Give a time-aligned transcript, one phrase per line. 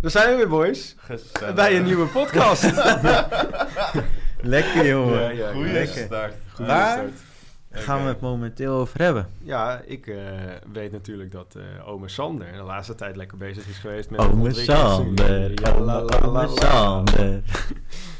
[0.00, 0.94] Daar zijn we weer, boys.
[0.98, 1.54] Gezellig.
[1.54, 2.62] Bij een nieuwe podcast.
[4.40, 5.20] Lekker jongen.
[5.22, 6.04] Ja, ja, Goeie lekker.
[6.04, 6.34] start.
[6.54, 7.84] Goeie Waar start.
[7.84, 9.28] gaan we het momenteel over hebben?
[9.42, 10.16] Ja, ik eh,
[10.72, 14.20] weet natuurlijk dat eh ome Sander de laatste tijd lekker bezig is geweest met...
[14.20, 14.52] Ome.
[14.52, 16.46] Sander, Ja, la, la, la, ome la.
[16.70, 17.40] Sander.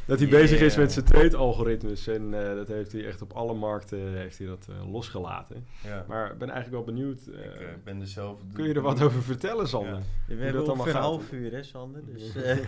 [0.08, 3.54] Dat hij bezig is met zijn trade-algoritmes en eh, dat heeft hij echt op alle
[3.54, 5.66] markten heeft hij dat eh, losgelaten.
[5.84, 6.04] Ja.
[6.08, 8.40] Maar ik ben eigenlijk wel benieuwd, eh, ik eh, ben er zelf...
[8.52, 9.92] kun je er wat over vertellen Sander?
[9.92, 10.00] Ja.
[10.26, 12.02] We dat hebben allemaal ongeveer een half uur hè Sander?
[12.04, 12.58] Dus, eh,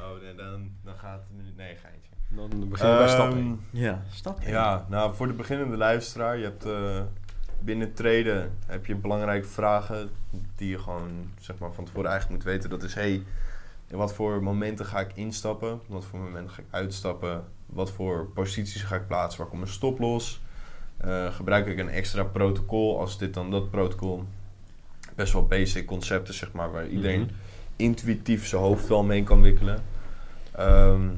[0.00, 1.52] Oh, nee, dan, dan gaat het nu...
[1.56, 2.10] Nee, geintje.
[2.28, 3.60] Dan beginnen we bij stap Ehm, 1.
[3.70, 4.50] ja, stap in.
[4.50, 7.02] Ja, nou voor de beginnende luisteraar, je hebt eh,
[7.60, 10.10] binnen traden heb je belangrijke vragen
[10.56, 12.70] die je gewoon zeg maar van tevoren eigenlijk moet weten.
[12.70, 13.22] Dat is hey,
[13.90, 15.80] in wat voor momenten ga ik instappen?
[15.86, 17.44] Wat voor momenten ga ik uitstappen?
[17.66, 19.38] Wat voor posities ga ik plaatsen?
[19.40, 20.40] Waar komt mijn stop los?
[20.96, 24.24] Eh, gebruik ik een extra protocol als dit dan dat protocol?
[25.14, 27.30] Best wel basic concepten zeg maar waar iedereen Mhm.
[27.76, 29.82] intuïtief zijn hoofd wel mee kan wikkelen.
[30.52, 31.08] Ehm,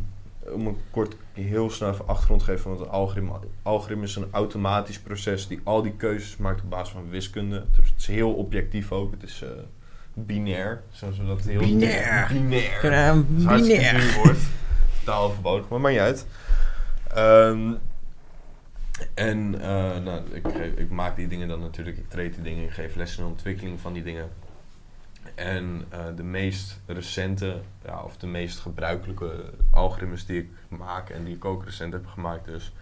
[0.52, 4.28] om een kort heel snel even achtergrond te geven, want een algoritme, algoritme is een
[4.30, 7.64] automatisch proces die al die keuzes maakt op basis van wiskunde.
[7.76, 9.10] Dus het is heel objectief ook.
[9.10, 9.48] Het is eh,
[10.14, 12.28] binair, zoals we dat heel Binair.
[12.32, 12.78] binair.
[13.36, 14.00] Binair.
[14.00, 14.38] duur woord.
[14.98, 16.26] Totaal overbodig, maar maakt niet uit.
[17.14, 17.72] Ehm,
[19.14, 22.64] en eh, nou, ik, geef- ik maak die dingen dan natuurlijk, ik treed die dingen,
[22.64, 24.28] ik geef lessen in de ontwikkeling van die dingen.
[25.34, 29.30] En eh, de meest recente, ja, of de meest gebruikelijke
[29.70, 32.72] algoritmes die ik maak en die ik ook recent heb gemaakt dus,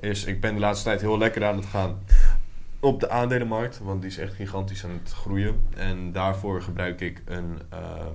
[0.00, 1.98] is ik ben de laatste tijd heel lekker aan het gaan
[2.82, 5.60] op de aandelenmarkt, want die is echt gigantisch aan het groeien.
[5.76, 8.14] En daarvoor gebruik ik een, ehm,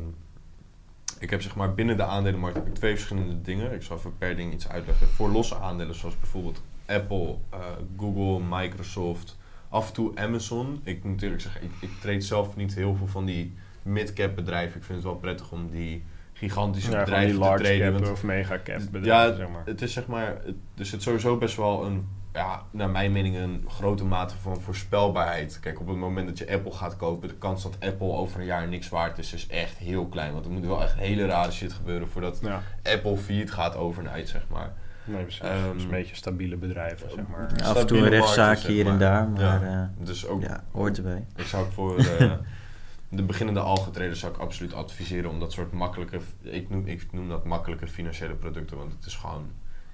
[1.19, 3.73] ik heb zeg maar binnen de aandelenmarkt heb ik twee verschillende dingen.
[3.73, 5.07] Ik zal even per ding iets uitleggen.
[5.07, 7.59] Voor losse aandelen, zoals bijvoorbeeld Apple, eh,
[7.97, 9.37] Google, Microsoft,
[9.69, 10.81] af en toe Amazon.
[10.83, 14.77] Ik moet eerlijk zeggen, ik, ik trade zelf niet heel veel van die mid-cap bedrijven.
[14.79, 17.79] Ik vind het wel prettig om die gigantische Ja, bedrijven die te traden.
[17.79, 19.61] cap want- of mega cap bedrijven, ja, zeg maar.
[19.65, 23.35] het is zeg maar, het, er zit sowieso best wel een, ja, naar mijn mening,
[23.35, 25.59] een grote mate van voorspelbaarheid.
[25.59, 28.45] Kijk, op het moment dat je Apple gaat kopen, de kans dat Apple over een
[28.45, 30.33] jaar niks waard is, is echt heel klein.
[30.33, 34.27] Want er moet wel echt hele rare shit gebeuren voordat Ja, Apple failliet gaat overnight,
[34.29, 34.73] zeg maar.
[35.05, 35.41] nee, precies.
[35.41, 37.49] Ehm, dus een beetje stabiele bedrijven, zeg maar.
[37.55, 39.91] Ja, af en toe een zeg hier en daar, maar Ja.
[39.99, 41.25] eh, Dus ook, ja, hoort erbij.
[41.35, 42.31] ik zou voor eh,
[43.09, 47.29] de beginnende algetraders zou ik absoluut adviseren om dat soort makkelijke, ik noem, ik noem
[47.29, 49.51] dat makkelijke financiële producten, want het is gewoon,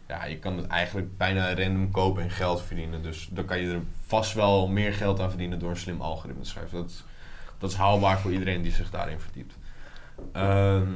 [0.08, 3.04] ja, je kan het eigenlijk bijna random kopen en geld verdienen.
[3.04, 6.44] Dus dan kan je er vast wel meer geld aan verdienen door een slim algoritme
[6.44, 6.78] te schrijven.
[6.78, 7.04] Dat,
[7.58, 9.56] dat is haalbaar voor iedereen die zich daarin verdiept.
[10.32, 10.92] Ehm,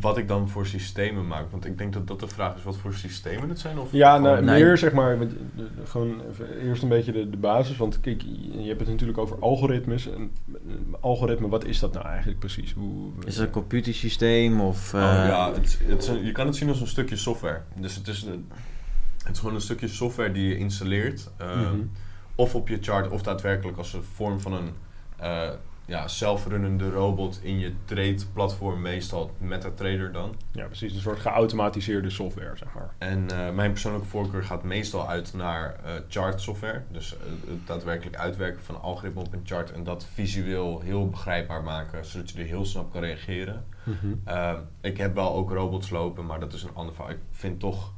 [0.00, 2.76] wat ik dan voor systemen maak, want ik denk dat dat de vraag is wat
[2.76, 3.78] voor systemen het zijn.
[3.78, 4.62] Of Ja, nou, Nee.
[4.64, 5.26] meer zeg maar, eh,
[5.84, 6.20] gewoon
[6.62, 7.76] eerst een beetje de, de basis.
[7.76, 10.10] Want kijk, je hebt het natuurlijk over algoritmes.
[10.10, 10.30] En,
[10.68, 12.72] een algoritme, wat is dat nou eigenlijk precies?
[12.72, 14.94] Hoe, Is het een computersysteem of...
[14.94, 17.60] Oh, eh, ja, het, het een- je kan het zien als een stukje software.
[17.76, 18.48] Dus het is, een-
[19.24, 21.30] het is gewoon een stukje software die je installeert.
[21.36, 21.80] eh, Mhm.
[22.34, 24.68] Of op je chart, of daadwerkelijk als een vorm van een
[25.16, 25.48] eh,
[25.86, 30.34] ja, zelfrunnende robot in je trade-platform, meestal MetaTrader dan.
[30.52, 30.94] Ja, precies.
[30.94, 32.94] Een soort geautomatiseerde software, zeg maar.
[32.98, 36.82] En eh, mijn persoonlijke voorkeur gaat meestal uit naar eh, chart software.
[36.90, 41.08] Dus eh, het daadwerkelijk uitwerken van een algoritme op een chart en dat visueel heel
[41.08, 43.64] begrijpbaar maken, zodat je er heel snel op kan reageren.
[44.24, 47.12] Ehm, ik heb wel ook robots lopen, maar dat is een ander verhaal.
[47.12, 47.92] Ik vind toch,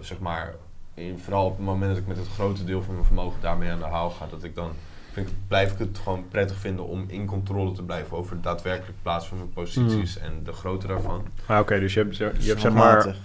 [0.00, 0.54] zeg maar,
[0.94, 3.70] in- vooral op het moment dat ik met het grote deel van mijn vermogen daarmee
[3.70, 4.70] aan de haal ga, dat ik dan,
[5.16, 8.42] vind ik, blijf ik het gewoon prettig vinden om in controle te blijven over het
[8.42, 11.22] daadwerkelijk plaatsen van mijn posities en de grootte daarvan.
[11.46, 13.16] Ah, oké, dus je hebt, je hebt zeg maar...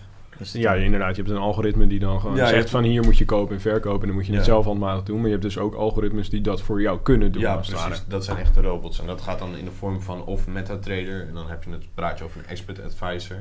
[0.53, 1.15] Ja, inderdaad.
[1.15, 3.61] Je hebt een algoritme die dan gewoon Ja, zegt van hier moet je kopen en
[3.61, 4.01] verkopen.
[4.01, 4.47] En dan moet je het Ja.
[4.51, 5.15] zelf handmatig doen.
[5.15, 7.41] Maar je hebt dus ook algoritmes die dat voor jou kunnen doen.
[7.41, 7.73] ja, precies.
[7.73, 7.95] ware.
[8.07, 8.99] Dat zijn echte robots.
[8.99, 11.27] En dat gaat dan in de vorm van of MetaTrader.
[11.27, 13.37] En dan heb je het praat je over een expert advisor.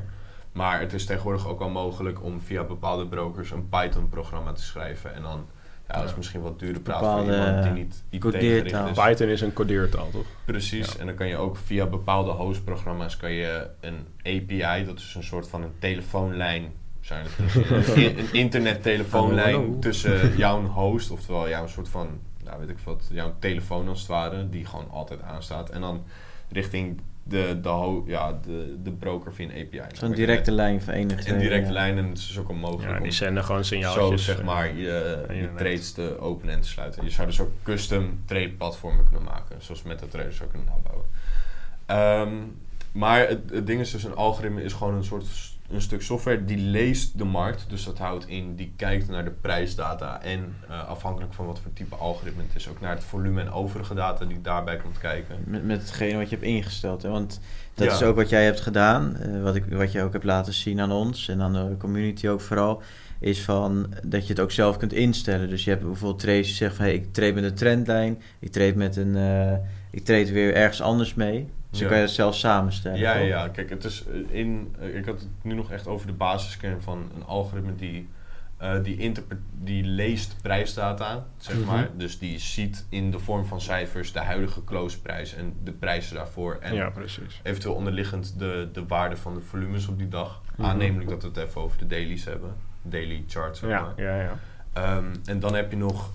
[0.53, 5.14] Maar het is tegenwoordig ook al mogelijk om via bepaalde brokers een Python-programma te schrijven.
[5.14, 5.44] En dan,
[5.92, 8.81] ja, dat is misschien wat dure praat voor Bepaalde, iemand die niet IT codeertaal.
[8.82, 9.04] gericht is.
[9.04, 10.26] Python is een codeertaal, toch?
[10.44, 10.98] Precies, Ja.
[10.98, 15.22] en dan kan je ook via bepaalde hostprogramma's kan je een API, dat is een
[15.25, 17.54] soort van een telefoonlijn, zijn het
[17.96, 22.08] een, een internettelefoonlijn tussen jouw host, oftewel jouw soort van,
[22.44, 25.70] nou weet ik wat, jouw telefoon als het ware, die gewoon altijd aanstaat.
[25.70, 26.02] En dan
[26.50, 27.00] richting
[27.31, 29.97] de, de, ja, de, de broker via een API.
[29.97, 31.35] Zo'n directe lijn van één of twee.
[31.35, 31.73] Een directe ja.
[31.73, 34.25] lijn en het is ook onmogelijk Ja, om die zenden gewoon zo signaaltjes.
[34.25, 37.05] zeg eh, maar je, trades te openen en te sluiten.
[37.05, 40.69] Je zou dus ook custom trade platformen kunnen maken, zoals met de traders zou kunnen
[40.69, 41.06] nabouwen.
[41.87, 42.35] Ehm,
[42.93, 45.27] maar het, het ding is dus, een algoritme is gewoon een soort
[45.72, 47.64] een stuk software die leest de markt.
[47.69, 51.72] Dus dat houdt in, die kijkt naar de prijsdata en eh, afhankelijk van wat voor
[51.72, 55.37] type algoritme het is, ook naar het volume en overige data die daarbij komt kijken.
[55.44, 57.02] Met, met hetgene wat je hebt ingesteld.
[57.02, 57.08] Hè?
[57.08, 57.40] Want
[57.75, 57.94] dat Ja.
[57.94, 59.17] is ook wat jij hebt gedaan.
[59.17, 62.28] eh, wat, ik, wat je ook hebt laten zien aan ons en aan de community
[62.28, 62.82] ook vooral.
[63.19, 65.49] Is van dat je het ook zelf kunt instellen.
[65.49, 68.22] Dus je hebt bijvoorbeeld trades die zeggen van hey, ik trade met een trendlijn.
[68.38, 69.17] Ik trade met een.
[69.17, 69.52] eh,
[69.90, 71.49] ik trade weer ergens anders mee.
[71.70, 71.84] Dus Ja.
[71.84, 72.99] dan kan je het zelf samenstellen.
[72.99, 73.28] Ja, ja, toch?
[73.28, 74.75] ja, kijk, het is eh, in.
[74.81, 78.08] eh, ik had het nu nog echt over de basiskern van een algoritme die.
[78.56, 79.12] eh, die,
[79.52, 81.67] die leest prijsdata, zeg Mhm.
[81.67, 81.88] maar.
[81.96, 86.56] Dus die ziet in de vorm van cijfers de huidige closeprijs en de prijzen daarvoor.
[86.61, 87.40] En ja, precies.
[87.43, 90.43] eventueel onderliggend de, de waarde van de volumes op die dag.
[90.56, 90.69] Mhm.
[90.69, 92.55] Aannemelijk dat we het even over de dailies hebben.
[92.82, 93.93] Daily charts, zeg Ja, maar.
[94.05, 94.38] ja, ja.
[94.72, 96.11] Ehm, en dan heb je nog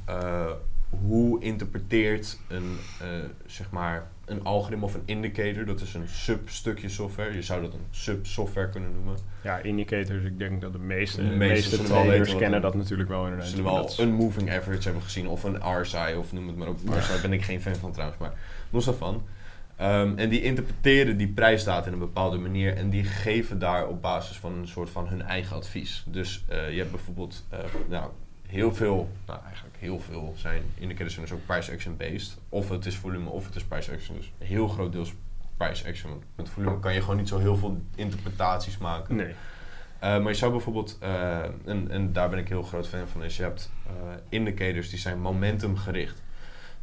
[0.89, 3.07] hoe interpreteert een, eh,
[3.45, 5.65] zeg maar, een algoritme of een indicator.
[5.65, 7.33] Dat is een substukje software.
[7.33, 9.15] Je zou dat een sub-software kunnen noemen.
[9.43, 13.47] Ja, indicators, ik denk dat de meeste, De meeste traders kennen dat natuurlijk wel inderdaad.
[13.47, 16.79] zullen wel een moving average hebben gezien of een RSI of noem het maar op.
[16.89, 18.33] RSI ben ik geen fan van trouwens, maar
[18.69, 19.23] los daarvan.
[19.75, 24.01] Ehm, en die interpreteren die prijsdata in een bepaalde manier en die geven daar op
[24.01, 26.03] basis van een soort van hun eigen advies.
[26.07, 27.59] Dus eh, je hebt bijvoorbeeld eh,
[27.89, 28.09] nou,
[28.47, 29.39] heel veel, nou
[29.79, 32.37] heel veel zijn indicators zijn dus ook price action based.
[32.49, 34.17] Of het is volume of het is price action.
[34.17, 35.13] Dus een heel groot deels
[35.57, 36.09] price action.
[36.11, 39.15] Want met volume kan je gewoon niet zo heel veel interpretaties maken.
[39.15, 39.27] Nee.
[39.27, 39.33] Uh,
[39.99, 43.37] maar je zou bijvoorbeeld, uh, en, en daar ben ik heel groot fan van, is
[43.37, 43.91] je hebt uh,
[44.29, 46.21] indicators die zijn momentum gericht.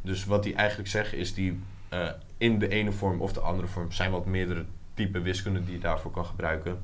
[0.01, 1.59] Dus wat die eigenlijk zeggen is die
[2.37, 5.79] in de ene vorm of de andere vorm zijn wat meerdere type wiskunde die je
[5.79, 6.79] daarvoor kan gebruiken.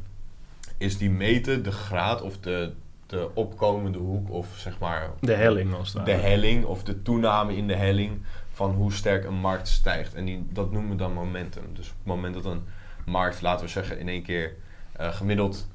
[0.77, 2.73] Is die meten de graad of de,
[3.09, 5.09] de opkomende hoek of zeg maar...
[5.19, 8.21] De helling als het De helling of de toename in de helling
[8.51, 10.13] van hoe sterk een markt stijgt.
[10.13, 11.63] En die, dat noemen we dan momentum.
[11.73, 12.63] Dus op het moment dat een
[13.06, 14.56] markt, laten we zeggen, in één keer
[15.00, 15.67] uh, gemiddeld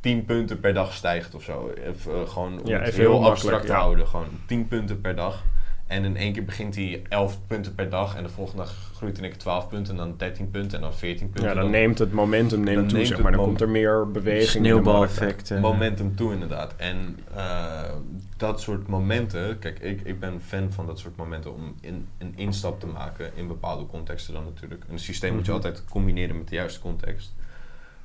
[0.00, 1.70] 10 punten per dag stijgt of zo.
[1.70, 3.78] Even, uh, gewoon om Ja, het heel heel abstract te ja.
[3.78, 4.06] houden.
[4.06, 5.44] Gewoon 10 punten per dag.
[5.86, 8.16] En in één keer begint hij 11 punten per dag.
[8.16, 9.92] En de volgende dag groeit in één keer 12 punten.
[9.92, 10.78] En dan 13 punten.
[10.78, 11.42] En dan 14 punten.
[11.48, 13.36] Ja, dan Dan neemt het momentum neemt dan toe, neemt zeg het maar.
[13.36, 14.48] Dan komt er meer beweging.
[14.48, 15.60] Sneeuwbaleffect.
[15.60, 16.74] momentum toe inderdaad.
[16.76, 17.82] En eh,
[18.36, 22.32] dat soort momenten, kijk, ik, ik ben fan van dat soort momenten om in, een
[22.36, 24.84] instap te maken in bepaalde contexten dan natuurlijk.
[24.90, 25.60] Een systeem moet je Mhm.
[25.62, 27.34] altijd combineren met de juiste context.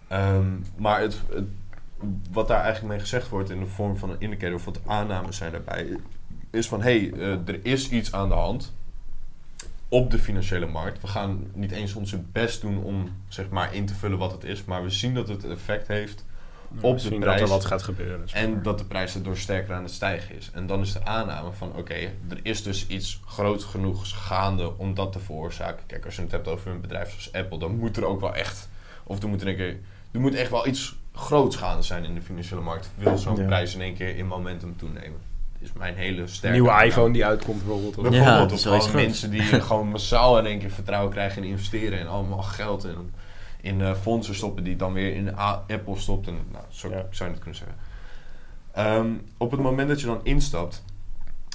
[0.08, 0.46] Ehm,
[0.76, 1.44] maar het, het-
[2.32, 5.38] wat daar eigenlijk mee gezegd wordt in de vorm van een indicator of wat aannames
[5.38, 5.98] zijn daarbij,
[6.52, 8.74] is van hé, hey, eh, er is iets aan de hand
[9.90, 11.02] op de financiële markt.
[11.02, 14.44] We gaan niet eens onze best doen om zeg maar in te vullen wat het
[14.44, 16.26] is, maar we zien dat het effect heeft
[16.82, 17.40] op we de zien prijs.
[17.40, 18.28] dat er wat gaat gebeuren.
[18.34, 18.64] En maar.
[18.64, 20.50] dat de prijs erdoor sterker aan het stijgen is.
[20.54, 21.94] En dan is de aanname van oké,
[22.30, 25.86] er is dus iets groot genoeg gaande om dat te veroorzaken.
[25.86, 28.36] Kijk, als je het hebt over een bedrijf zoals Apple, dan moet er ook wel
[28.36, 28.70] echt,
[29.04, 29.78] of er moet, in één keer,
[30.12, 32.90] er moet echt wel iets groots gaande zijn in de financiële markt.
[32.96, 33.46] Wil zo'n Ja.
[33.46, 35.20] prijs in één keer in momentum toenemen?
[35.62, 37.98] Is mijn hele sterke nieuwe iPhone die uitkomt bijvoorbeeld.
[37.98, 42.00] of- Ja, of gewoon mensen die gewoon massaal in één keer vertrouwen krijgen en investeren
[42.00, 43.14] en allemaal geld in,
[43.62, 46.28] in eh, fondsen stoppen die dan weer in Apple stopt.
[46.28, 47.06] En, nou, zo Ja.
[47.10, 47.76] zou je het kunnen zeggen.
[48.74, 50.84] Ehm, op het moment dat je dan instapt,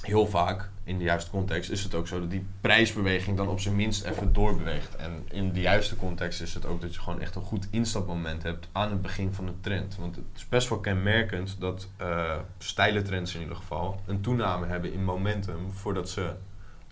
[0.01, 3.59] heel vaak in de juiste context, is het ook zo dat die prijsbeweging dan op
[3.59, 4.95] zijn minst even doorbeweegt.
[4.95, 8.43] En in de juiste context is het ook dat je gewoon echt een goed instapmoment
[8.43, 9.95] hebt aan het begin van de trend.
[9.95, 14.65] Want het is best wel kenmerkend dat eh steile trends in ieder geval een toename
[14.65, 16.33] hebben in momentum voordat ze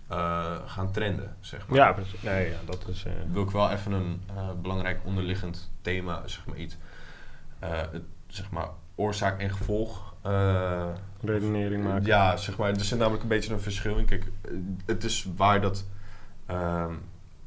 [0.08, 2.20] eh, gaan trenden, zeg maar Ja, precies.
[2.20, 3.04] Ja, dat is...
[3.04, 4.20] eh, wil ik wel even een
[4.62, 6.76] belangrijk onderliggend thema, zeg maar iets,
[7.58, 10.14] het, zeg maar oorzaak en gevolg.
[10.22, 10.88] eh,
[11.20, 12.06] redenering maken.
[12.06, 14.04] ja, zeg maar, er zit namelijk een beetje een verschil in.
[14.04, 14.24] Kijk,
[14.86, 15.84] het is waar dat
[16.46, 16.92] ehm,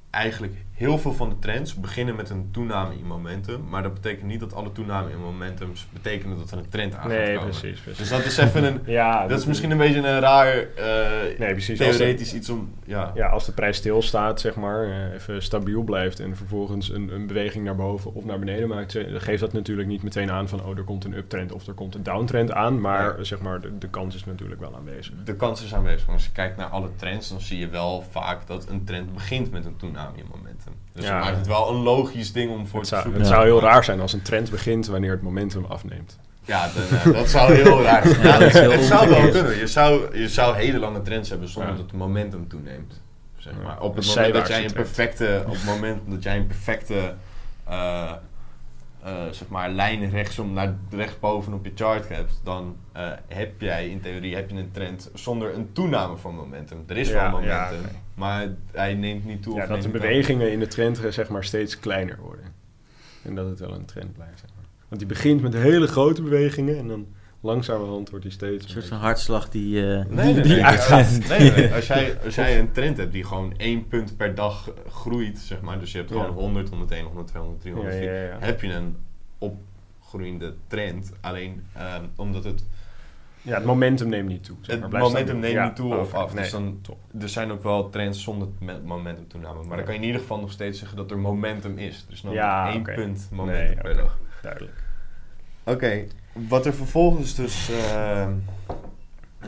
[0.09, 4.27] eigenlijk heel veel van de trends beginnen met een toename in momentum, maar dat betekent
[4.27, 7.49] niet dat alle toename in momentums betekenen dat er een trend aan gaat nee, komen.
[7.49, 7.97] precies, precies.
[7.97, 11.51] Dus dat is even een, ja, dat is misschien een beetje een raar eh, Nee,
[11.51, 11.77] precies.
[11.77, 13.11] De- theoretisch iets om, ja.
[13.15, 17.27] Ja, als de prijs stilstaat, zeg maar, eh, even stabiel blijft en vervolgens een, een
[17.27, 20.63] beweging naar boven of naar beneden maakt, dan geeft dat natuurlijk niet meteen aan van,
[20.63, 23.23] oh, er komt een uptrend of er komt een downtrend aan, maar Ja.
[23.23, 25.13] zeg maar, de, de kans is natuurlijk wel aanwezig.
[25.23, 26.05] De kans is aanwezig.
[26.05, 29.13] Maar als je kijkt naar alle trends, dan zie je wel vaak dat een trend
[29.13, 30.68] begint met een toename in momentum.
[30.93, 31.15] Dus Ja.
[31.15, 33.21] dat maakt het wel een logisch ding om voor Het te zou, zoeken.
[33.21, 33.35] het Ja.
[33.35, 36.19] zou heel raar zijn als een trend begint wanneer het momentum afneemt.
[36.43, 36.69] Ja,
[37.03, 38.21] dat, dat zou heel raar zijn.
[38.27, 39.57] Ja, dat is heel het zou wel kunnen.
[39.57, 41.77] Je zou, je zou hele lange trends hebben zonder Ja.
[41.77, 43.01] dat het momentum toeneemt.
[43.37, 43.79] Zeg maar.
[43.81, 47.13] Op het moment dat jij een perfecte, op het moment dat jij een perfecte
[47.67, 48.11] eh,
[49.03, 53.89] eh, zeg maar, lijn rechtsom naar rechtsboven op je chart hebt, dan eh, heb jij
[53.89, 56.83] in theorie heb je een trend zonder een toename van momentum.
[56.87, 59.55] Er is Ja, wel ja, momentum, maar hij neemt niet toe.
[59.55, 62.45] Ja, of dat de bewegingen in de trend eh, zeg maar steeds kleiner worden.
[63.23, 64.39] En dat het wel een trend blijft.
[64.39, 64.65] Zeg maar.
[64.87, 67.07] Want die begint met hele grote bewegingen en dan
[67.41, 68.63] langzamerhand wordt die steeds...
[68.65, 71.19] Een soort van hartslag die, eh, Nee, nee, die nee, uitgaat.
[71.27, 71.73] Nee.
[71.73, 75.61] Als, jij, als jij een trend hebt die gewoon één punt per dag groeit, zeg
[75.61, 76.31] maar, dus je hebt gewoon Ja.
[76.31, 78.37] 100, 101, 102, 103, Ja, 104, ja, ja.
[78.39, 78.95] heb je een
[79.37, 81.11] opgroeiende trend.
[81.21, 82.63] Alleen ehm, omdat het,
[83.41, 84.55] Ja, het momentum neemt niet toe.
[84.61, 84.89] Zeg het maar.
[84.89, 86.17] Blijft momentum neemt Ja, niet toe of oké.
[86.17, 86.33] af.
[86.33, 86.97] Nee, Dus dan, top.
[87.21, 89.63] er zijn ook wel trends zonder me- momentum toename.
[89.63, 92.05] Maar dan kan je in ieder geval nog steeds zeggen dat er momentum is.
[92.09, 94.17] Dus dan Ja, één punt momentum Nee, per dag.
[94.41, 94.83] Duidelijk.
[95.63, 97.69] Oké, wat er vervolgens dus...
[97.69, 98.33] ehm,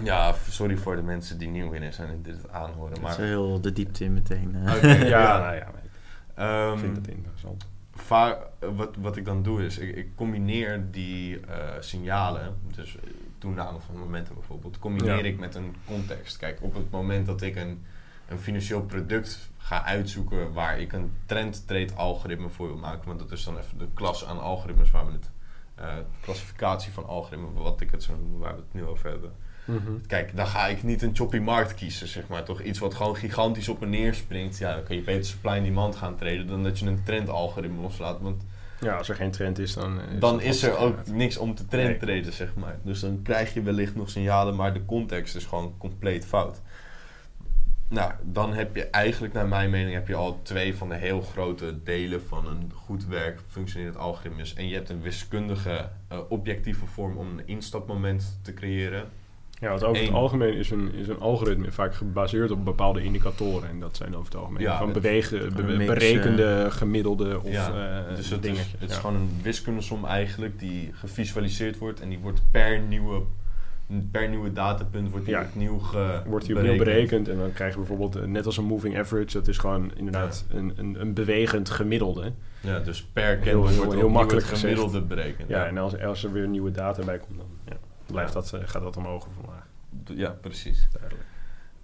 [0.04, 2.90] ja, sorry voor de mensen die nieuw in zijn en dit aanhoren.
[2.90, 4.56] dat is Maar wel heel de diepte in meteen.
[4.66, 4.76] eh.
[4.76, 5.90] Oké, Ja, nou ja, maar ik
[6.36, 7.66] Ehm, vind het interessant.
[8.76, 12.98] wat, wat ik dan doe is, ik, ik combineer die eh, signalen, dus
[13.38, 15.24] toename van momentum bijvoorbeeld, combineer Ja.
[15.24, 16.38] ik met een context.
[16.38, 17.84] Kijk, op het moment dat ik een,
[18.28, 23.20] een financieel product ga uitzoeken waar ik een trend trade algoritme voor wil maken, want
[23.20, 25.30] dat is dan even de klas aan algoritmes waar we het,
[26.22, 29.32] klassificatie van algoritmen, wat ik het zo noem, waar we het nu over hebben.
[29.66, 29.92] Mhm.
[30.08, 32.44] Kijk, dan ga ik niet een choppy markt kiezen, zeg maar.
[32.44, 34.58] Toch iets wat gewoon gigantisch op en neer springt.
[34.58, 37.82] Ja, dan kan je beter supply en demand gaan treden dan dat je een trendalgoritme
[37.82, 38.22] loslaat.
[38.22, 38.44] Want
[38.80, 40.00] Ja, als er geen trend is, dan...
[40.00, 42.78] eh, dan dat is er ook niks om te trend treden, zeg maar.
[42.84, 46.62] Dus dan krijg je wellicht nog signalen, maar de context is gewoon compleet fout.
[47.92, 51.22] Nou, dan heb je eigenlijk, naar mijn mening, heb je al twee van de heel
[51.22, 54.54] grote delen van een goed werk functionerend algoritmes.
[54.54, 59.06] En je hebt een wiskundige, eh, objectieve vorm om een instapmoment te creëren.
[59.60, 63.70] Ja, want over het algemeen is een, is een algoritme vaak gebaseerd op bepaalde indicatoren.
[63.70, 67.52] En dat zijn over het algemeen Ja, van bewegen, be- een mix, berekende, gemiddelde of
[67.52, 72.10] Ja, eh, dus het, is, het is gewoon een wiskundesom eigenlijk die gevisualiseerd wordt en
[72.10, 73.22] die wordt per nieuwe,
[74.12, 75.42] per nieuwe datapunt wordt die Ja.
[75.42, 78.64] opnieuw ge wordt die opnieuw berekend en dan krijg je bijvoorbeeld, eh, net als een
[78.66, 82.32] moving average, dat is gewoon inderdaad een, een, een bewegend gemiddelde.
[82.60, 84.74] Ja, dus per Heel- candle heel- wordt heel makkelijk het gezegd.
[84.80, 85.50] gemiddelde berekend.
[85.50, 88.60] Ja, en als, als er weer nieuwe data bij komt, dan ja, blijft dat, eh,
[88.66, 89.66] gaat dat omhoog of omlaag.
[90.06, 90.88] ja, precies.
[90.92, 91.26] Duidelijk.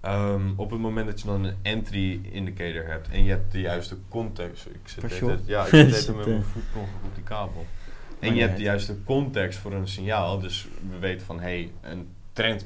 [0.01, 3.59] Ehm, op het moment dat je dan een entry indicator hebt en je hebt de
[3.61, 4.65] juiste context.
[4.65, 7.65] Ik zit ja, ik zit met mijn voet op die kabel.
[8.19, 10.39] En je hebt de juiste context voor een signaal.
[10.39, 12.65] Dus we weten van hé, hey, een trend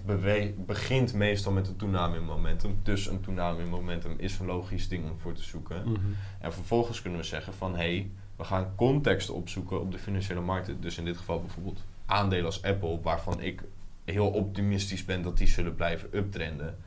[0.66, 2.80] begint meestal met een toename in momentum.
[2.84, 5.82] Dus een toename in momentum is een logisch ding om voor te zoeken.
[5.82, 6.00] Mhm.
[6.40, 10.42] En vervolgens kunnen we zeggen van hé, hey, we gaan context opzoeken op de financiële
[10.42, 10.82] markten.
[10.82, 13.64] Dus in dit geval bijvoorbeeld aandelen als Apple, waarvan ik
[14.06, 16.78] heel optimistisch ben dat die zullen blijven uptrenden.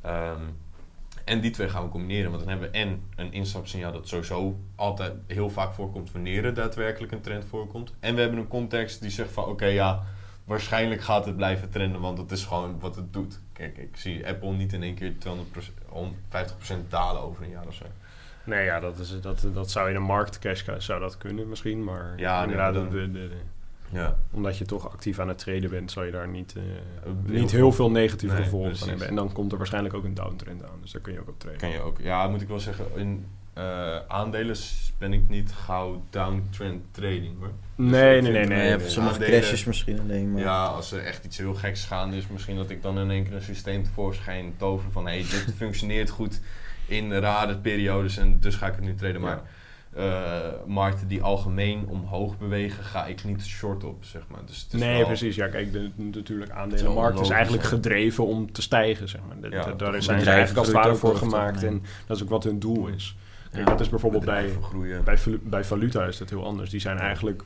[0.00, 0.42] Ehm,
[1.28, 4.56] en die twee gaan we combineren, want dan hebben we en een instapsignaal dat sowieso
[4.74, 7.92] altijd heel vaak voorkomt wanneer er daadwerkelijk een trend voorkomt.
[8.00, 10.02] En we hebben een context die zegt van oké ja,
[10.44, 13.40] waarschijnlijk gaat het blijven trenden, want het is gewoon wat het doet.
[13.52, 15.16] Kijk, ik zie Apple niet in één keer 200%,
[15.92, 17.84] 150% dalen over een jaar of zo.
[18.44, 22.12] Nee, ja, dat, is, dat, dat zou in een marktcash zou dat kunnen misschien, maar
[22.16, 23.30] Ja, inderdaad, de-
[23.90, 26.62] Ja, omdat je toch actief aan het traden bent, zal je daar niet, eh,
[27.04, 28.80] heel niet veel- heel veel negatieve Nee, gevolgen precies.
[28.86, 29.08] van hebben.
[29.08, 31.38] En dan komt er waarschijnlijk ook een downtrend aan, dus daar kun je ook op
[31.40, 31.58] traden.
[31.60, 31.98] kan je ook.
[32.00, 34.56] Ja, moet ik wel zeggen, in eh, aandelen
[34.98, 37.50] ben ik niet gauw downtrend trading hoor.
[37.76, 40.40] Dus Nee, nee, nee, Nee, sommige crashes misschien alleen, maar...
[40.42, 43.24] Ja, als er echt iets heel geks gaande is, misschien dat ik dan in één
[43.24, 46.40] keer een systeem tevoorschijn tover van hé, hey, dit functioneert goed
[46.86, 49.20] in rare periodes en dus ga ik het nu traden.
[49.20, 49.40] Maar
[49.94, 54.40] eh, markten die algemeen omhoog bewegen, ga ik niet short op, zeg maar.
[54.46, 55.36] Dus het is Nee, wel- precies.
[55.36, 59.40] Ja, kijk, de, natuurlijk aandelenmarkt is eigenlijk gedreven om te stijgen, zeg maar.
[59.40, 62.22] De- Ja, de- toch, daar zijn ze eigenlijk als ware voor gemaakt en dat is
[62.22, 63.16] ook wat hun doel is.
[63.52, 63.70] Kijk, Ja.
[63.70, 64.50] dat is bijvoorbeeld bij,
[65.04, 66.70] bij, bij valuta is dat heel anders.
[66.70, 67.42] Die zijn eigenlijk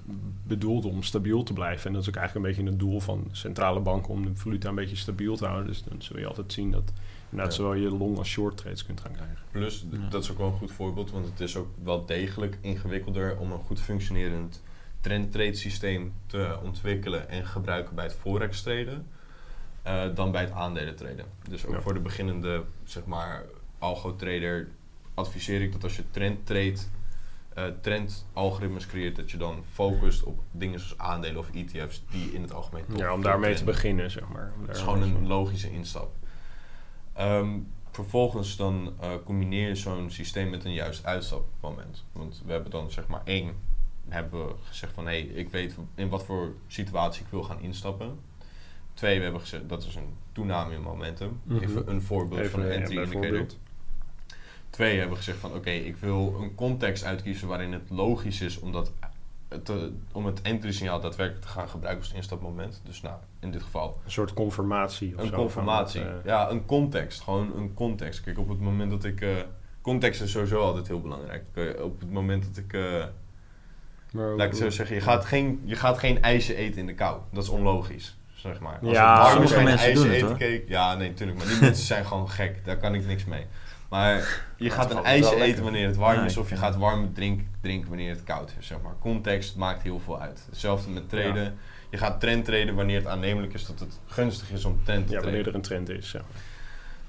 [0.46, 1.86] bedoeld om stabiel te blijven.
[1.86, 4.68] En dat is ook eigenlijk een beetje het doel van centrale banken om de valuta
[4.68, 5.66] een beetje stabiel te houden.
[5.66, 6.92] Dus dan zul je altijd zien dat
[7.32, 7.62] inderdaad Ja.
[7.62, 9.36] zowel je long als short trades kunt gaan krijgen.
[9.50, 13.36] Plus, dat is ook wel een goed voorbeeld, want het is ook wel degelijk ingewikkelder
[13.38, 14.62] om een goed functionerend
[15.00, 19.06] trendtrade systeem te ontwikkelen en gebruiken bij het forex traden
[19.82, 21.24] eh, dan bij het aandelen traden.
[21.48, 21.80] Dus ook Ja.
[21.80, 23.44] voor de beginnende, zeg maar,
[23.78, 24.68] algo trader
[25.14, 26.74] adviseer ik dat als je trend trade,
[27.54, 32.32] eh trend algoritmes creëert, dat je dan focust op dingen zoals aandelen of ETF's die
[32.32, 34.52] in het algemeen Ja, om daarmee te beginnen, zeg maar.
[34.66, 36.10] Het is gewoon een logische instap.
[37.12, 37.58] Ehm,
[37.90, 42.04] vervolgens dan eh, combineer je zo'n systeem met een juist uitstapmoment.
[42.12, 43.54] Want we hebben dan zeg maar één,
[44.08, 47.60] hebben we gezegd van hé, hey, ik weet in wat voor situatie ik wil gaan
[47.60, 48.18] instappen.
[48.94, 51.40] Twee, we hebben gezegd dat is een toename in momentum.
[51.42, 51.62] Mhm.
[51.62, 53.46] Even een voorbeeld van een Even, ja, entry indicator.
[54.70, 58.72] twee hebben gezegd van oké, ik wil een context uitkiezen waarin het logisch is om,
[58.72, 58.92] dat
[59.62, 62.80] te, om het entry signaal daadwerkelijk te gaan gebruiken als instapmoment.
[62.84, 65.34] Dus nou, in dit geval Een soort conformatie of een zo.
[65.36, 66.00] conformatie.
[66.00, 67.20] van, eh, ja, een context.
[67.20, 68.20] Gewoon een context.
[68.20, 69.20] Kijk, op het moment dat ik...
[69.20, 69.28] eh,
[69.80, 71.44] context is sowieso altijd heel belangrijk.
[71.54, 72.72] Eh, op het moment dat ik...
[72.72, 73.04] eh,
[74.12, 74.96] maar hoe- laat ik het zo zeggen.
[74.96, 77.20] Je gaat, geen, je gaat geen ijsje eten in de kou.
[77.32, 78.16] Dat is onlogisch.
[78.34, 78.78] Zeg maar.
[78.82, 80.26] Als Ja, sommige mensen ijsje doen het, eten.
[80.28, 80.36] hoor.
[80.36, 81.38] Kijk, ja, nee, natuurlijk.
[81.38, 82.64] Maar die mensen zijn gewoon gek.
[82.64, 83.46] Daar kan ik niks mee.
[83.92, 86.36] Maar je gaat een ijsje eten wanneer het warm Ja, is.
[86.36, 88.66] Of je gaat warm drink, drinken wanneer het koud is.
[88.66, 88.94] Zeg maar.
[89.00, 90.46] Context maakt heel veel uit.
[90.50, 91.58] Hetzelfde met traden.
[91.90, 95.12] Je gaat trend traden wanneer het aannemelijk is dat het gunstig is om trend te
[95.12, 95.24] Ja, traden.
[95.24, 96.12] wanneer er een trend is.
[96.12, 96.20] Ja.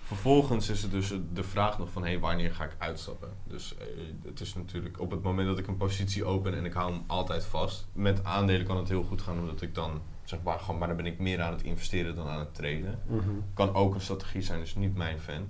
[0.03, 3.29] Vervolgens is het dus de vraag nog van hey, wanneer ga ik uitstappen?
[3.43, 3.85] Dus eh,
[4.25, 7.03] het is natuurlijk op het moment dat ik een positie open en ik hou hem
[7.07, 7.87] altijd vast.
[7.93, 10.97] Met aandelen kan het heel goed gaan omdat ik dan zeg maar gewoon, maar dan
[10.97, 12.99] ben ik meer aan het investeren dan aan het traden.
[13.07, 13.29] Mhm.
[13.53, 15.47] Kan ook een strategie zijn, dus niet mijn fan.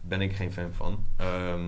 [0.00, 1.04] Ben ik geen fan van.
[1.16, 1.66] Ehm,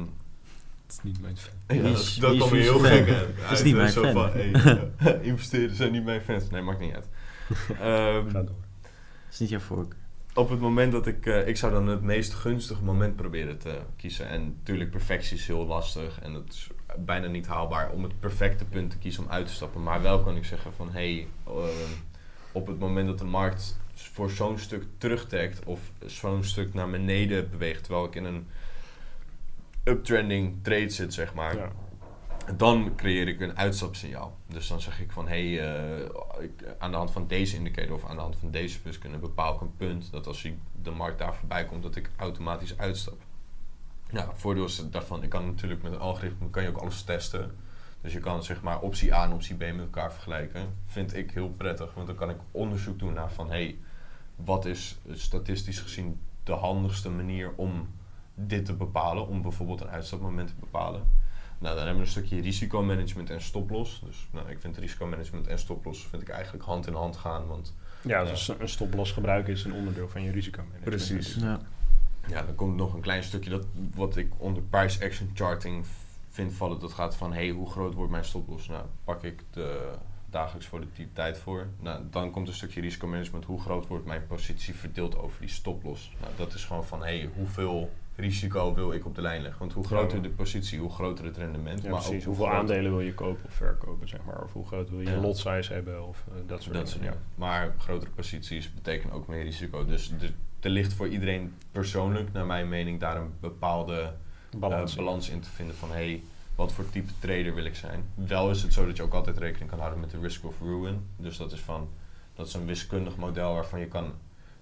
[0.86, 1.76] Het is niet mijn fan.
[1.76, 2.84] ja, dat is- dat kwam heel fan?
[2.90, 3.28] gek uit.
[3.40, 4.12] Dat is niet mijn Zo fan.
[4.12, 4.52] van, hey,
[4.96, 6.50] eh, investeren zijn niet mijn fans.
[6.50, 7.08] Nee, maakt niet uit.
[7.80, 8.54] Ehm, Ga door.
[8.82, 9.94] Dat is niet jouw voork.
[10.34, 11.26] op het moment dat ik...
[11.26, 14.28] eh, ik zou dan het meest gunstige moment proberen te kiezen.
[14.28, 16.20] En natuurlijk, perfectie is heel lastig.
[16.22, 16.68] En het is
[16.98, 19.82] bijna niet haalbaar om het perfecte punt te kiezen om uit te stappen.
[19.82, 20.90] Maar wel kan ik zeggen van...
[20.92, 21.52] Hey, eh,
[22.52, 23.78] op het moment dat de markt
[24.08, 25.64] voor zo'n stuk terugtrekt...
[25.64, 27.84] of zo'n stuk naar beneden beweegt...
[27.84, 28.46] terwijl ik in een
[29.84, 31.56] uptrending trade zit, zeg maar...
[31.56, 31.72] Ja.
[32.56, 34.36] Dan creëer ik een uitstapsignaal.
[34.46, 36.08] Dus dan zeg ik van hé, hey, eh,
[36.78, 39.60] aan de hand van deze indicator of aan de hand van deze wiskunde bepaal ik
[39.60, 43.18] een punt dat als ik de markt daar voorbij komt, dat ik automatisch uitstap.
[44.10, 47.56] Ja, voordeel is daarvan, ik kan natuurlijk met een algoritme kan je ook alles testen.
[48.00, 50.76] Dus je kan zeg maar optie A en optie B met elkaar vergelijken.
[50.86, 53.78] Vind ik heel prettig, want dan kan ik onderzoek doen naar van hé, hey,
[54.44, 57.88] wat is statistisch gezien de handigste manier om
[58.34, 61.02] dit te bepalen, om bijvoorbeeld een uitstapmoment te bepalen.
[61.58, 64.02] Nou, dan hebben we een stukje risicomanagement en stoploss.
[64.04, 67.46] Dus nou, ik vind risicomanagement en stoploss vind ik eigenlijk hand in hand gaan.
[67.46, 70.84] Want Ja, dus een stoploss gebruiken is een onderdeel van je risicomanagement.
[70.84, 71.34] Precies.
[71.34, 71.60] Ja.
[72.26, 75.86] ja, dan komt nog een klein stukje dat wat ik onder price action charting
[76.30, 76.80] vind vallen.
[76.80, 78.68] Dat gaat van, hey, hoe groot wordt mijn stoploss?
[78.68, 79.94] Nou, pak ik de
[80.30, 81.66] dagelijks volatiliteit voor.
[81.80, 83.44] Nou, dan komt een stukje risicomanagement.
[83.44, 86.12] Hoe groot wordt mijn positie verdeeld over die stoploss?
[86.20, 89.60] Nou, dat is gewoon van, hey, hoeveel risico wil ik op de lijn leggen?
[89.60, 90.22] Want hoe groter Ja.
[90.22, 91.82] de positie, hoe groter het rendement.
[91.82, 92.18] Ja, maar precies.
[92.20, 94.42] ook Hoeveel aandelen wil je kopen of verkopen, zeg maar.
[94.42, 95.16] Of hoe groot wil je Ja.
[95.16, 97.14] lot size hebben of eh, dat soort Dat dingen.
[97.34, 99.84] Maar grotere posities betekenen ook meer risico.
[99.84, 104.94] Dus er, er ligt voor iedereen persoonlijk, naar mijn mening, daar een bepaalde balans, Balans.
[104.96, 106.22] balans in te vinden van hey,
[106.60, 108.04] wat voor type trader wil ik zijn.
[108.14, 110.54] Wel is het zo dat je ook altijd rekening kan houden met de risk of
[110.60, 111.06] ruin.
[111.16, 111.88] Dus dat is van
[112.34, 114.12] dat is een wiskundig model waarvan je kan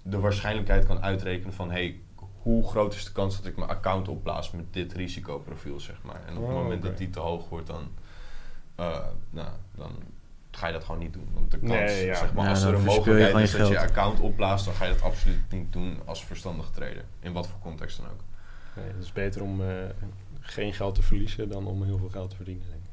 [0.02, 2.00] de waarschijnlijkheid kan uitrekenen van hey,
[2.42, 6.20] hoe groot is de kans dat ik mijn account opblaas met dit risicoprofiel, zeg maar.
[6.26, 7.88] En op het Oh, moment dat die te hoog wordt, dan,
[8.74, 8.98] eh,
[9.30, 9.90] nou, dan
[10.50, 11.28] ga je dat gewoon niet doen.
[11.34, 12.14] Want de kans, Nee, ja.
[12.14, 14.92] zeg maar, Ja, als er een mogelijkheid is dat je account opblaast, dan ga je
[14.92, 17.04] dat absoluut niet doen als verstandige trader.
[17.20, 18.20] In wat voor context dan ook.
[18.76, 19.66] Nee, het is beter om eh,
[20.50, 22.64] geen geld te verliezen dan om heel veel geld te verdienen.
[22.70, 22.86] Denk ik.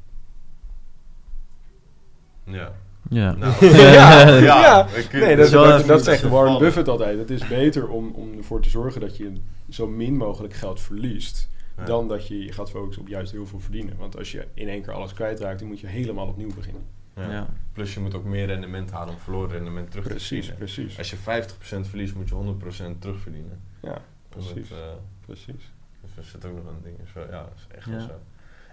[2.55, 2.71] Ja.
[3.09, 3.31] Ja.
[3.31, 4.87] Nou, Ja, ja, ja.
[4.87, 6.57] ik- Nee, dat, dat, dat zegt Warren.
[6.59, 7.17] Buffett altijd.
[7.17, 9.33] Het is beter om, om ervoor te zorgen dat je
[9.69, 11.49] zo min mogelijk geld verliest.
[11.77, 11.83] Ja.
[11.85, 13.97] Dan dat je je gaat focussen op juist heel veel verdienen.
[13.97, 16.83] Want als je in één keer alles kwijtraakt, dan moet je helemaal opnieuw beginnen.
[17.15, 17.31] Ja.
[17.31, 17.47] Ja.
[17.73, 20.57] Plus je moet ook meer rendement halen om verloren rendement terug te Precies, verdienen.
[20.57, 20.97] precies.
[20.97, 23.61] Als je 50% verliest, moet je 100% terugverdienen.
[23.81, 24.01] Ja,
[24.35, 24.71] Omdat, precies.
[24.71, 24.77] eh,
[25.25, 25.71] precies.
[26.17, 26.97] Er zit ook nog een ding.
[27.13, 28.19] Zo, ja, dat is echt wel zo.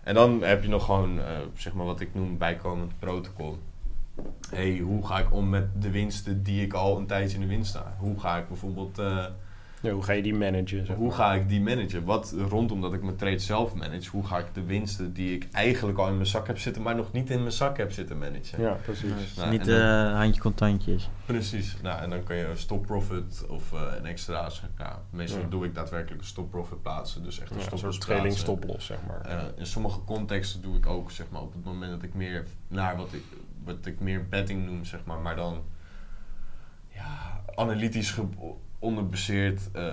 [0.05, 3.59] En dan heb je nog gewoon, eh, zeg maar wat ik noem bijkomend protocol.
[4.51, 7.49] hey, hoe ga ik om met de winsten die ik al een tijdje in de
[7.49, 7.95] winst sta?
[7.99, 9.27] Hoe ga ik bijvoorbeeld, eh,
[9.83, 10.87] Ja, hoe ga je die managen?
[10.87, 12.05] zeg hoe ga ik die managen?
[12.05, 15.49] Wat rondom dat ik mijn trade zelf manage, hoe ga ik de winsten die ik
[15.53, 18.19] eigenlijk al in mijn zak heb zitten, maar nog niet in mijn zak heb zitten
[18.19, 18.61] managen?
[18.63, 19.13] Ja, precies.
[19.19, 21.09] Dus Nou, niet dan- eh, handje contantjes.
[21.27, 21.77] Precies.
[21.83, 24.49] Nou, en dan kan je een stop profit of eh, een extra.
[24.79, 25.47] Ja, meestal Ja.
[25.49, 27.23] doe ik daadwerkelijk een stop profit plaatsen.
[27.23, 29.21] Dus echt een Ja, stop een trailing stoploss, zeg maar.
[29.21, 32.45] Eh, in sommige contexten doe ik ook, zeg maar, op het moment dat ik meer
[32.69, 33.23] naar wat ik,
[33.65, 35.63] wat ik meer betting noem, zeg maar, maar dan
[36.95, 38.23] ja, analytisch ge-
[38.83, 39.85] onderbaseerd, eh,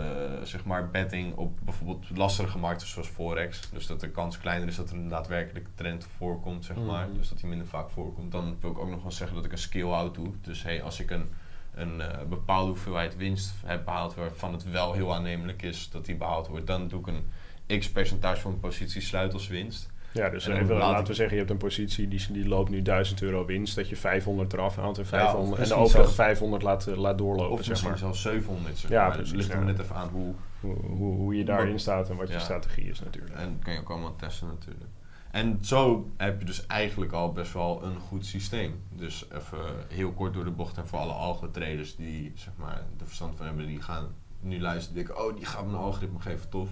[0.43, 3.69] zeg maar, betting op bijvoorbeeld lastige markten zoals Forex.
[3.69, 7.07] Dus dat de kans kleiner is dat er een daadwerkelijk trend voorkomt, zeg maar.
[7.07, 7.17] Mhm.
[7.17, 8.31] Dus dat die minder vaak voorkomt.
[8.31, 10.31] Dan wil ik ook nog wel zeggen dat ik een scale-out doe.
[10.41, 11.29] Dus hey, als ik een,
[11.73, 16.15] een eh, bepaalde hoeveelheid winst heb behaald waarvan het wel heel aannemelijk is dat die
[16.15, 19.89] behaald wordt, dan doe ik een x percentage van mijn positie sluit als winst.
[20.13, 23.21] Ja, dus even, laten we zeggen, je hebt een positie die, die loopt nu 1000
[23.21, 26.15] euro winst, dat je 500 eraf haalt en, Ja, 500, of en de overige zelfs-
[26.15, 27.99] 500 laat, eh, laat doorlopen, Of zeg misschien maar.
[27.99, 28.77] zelfs 700.
[28.77, 29.11] Zeg Ja, maar.
[29.15, 29.65] precies, Het ligt er ja.
[29.65, 30.33] net even aan hoe.
[30.59, 33.35] Hoe, hoe, hoe je daarin staat en wat je strategie is natuurlijk.
[33.35, 34.89] En kan je ook allemaal testen natuurlijk.
[35.31, 38.81] En zo heb je dus eigenlijk al best wel een goed systeem.
[38.89, 43.05] Dus even heel kort door de bocht en voor alle algo-traders die zeg maar, er
[43.05, 44.07] verstand van hebben, die gaan
[44.39, 46.69] nu luisteren en denken, oh die gaat me een algoritme geven, tof.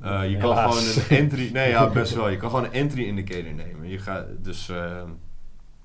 [0.00, 2.28] Eh, je kan gewoon een entry, nee ja, best wel.
[2.28, 3.88] Je kan gewoon een entry indicator nemen.
[3.88, 5.02] Je gaat dus, eh,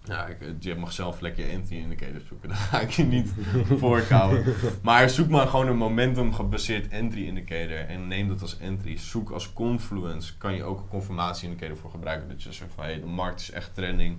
[0.03, 2.49] ja, ik, je mag zelf lekker je entry indicator zoeken.
[2.53, 3.33] Daar ga ik je niet
[3.79, 4.55] voor houden.
[4.81, 8.97] Maar zoek maar gewoon een momentum gebaseerd entry indicator en neem dat als entry.
[8.97, 12.29] Zoek als confluence, kan je ook een confirmatie indicator voor gebruiken.
[12.29, 14.17] Dat je zegt van, hey, de markt is echt trending.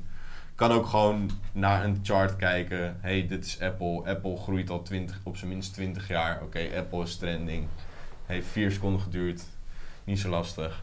[0.55, 2.97] Kan ook gewoon naar een chart kijken.
[3.01, 4.03] hey, dit is Apple.
[4.05, 6.43] Apple groeit al 20, op zijn minst 20 jaar.
[6.43, 7.67] Oké, Apple is trending.
[8.27, 9.43] Heeft 4 seconden geduurd.
[10.05, 10.83] Niet zo lastig.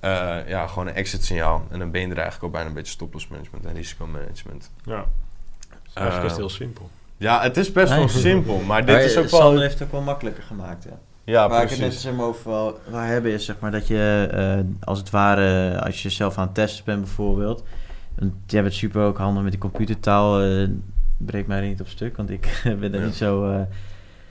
[0.00, 1.66] Eh, ja, gewoon een exit signaal.
[1.70, 4.70] En dan ben je er eigenlijk al bijna een beetje stop-loss management en risicomanagement.
[4.84, 5.04] Ja.
[5.82, 6.90] Dus eigenlijk is het Eh, heel simpel.
[7.16, 9.40] Ja, het is best wel simpel, maar dit Maar, is ook eh, wel...
[9.40, 10.90] Sander heeft het ook wel makkelijker gemaakt, hè?
[11.24, 12.04] Ja, waar ik het net precies.
[12.04, 15.80] zeg maar over wel, waar hebben is zeg maar dat je eh, als het ware
[15.80, 17.64] als je zelf aan het testen bent bijvoorbeeld,
[18.18, 20.68] want jij bent super ook handig met die computertaal, eh
[21.16, 23.04] breek mij er niet op stuk, want ik ben er Ja.
[23.06, 23.60] niet zo eh,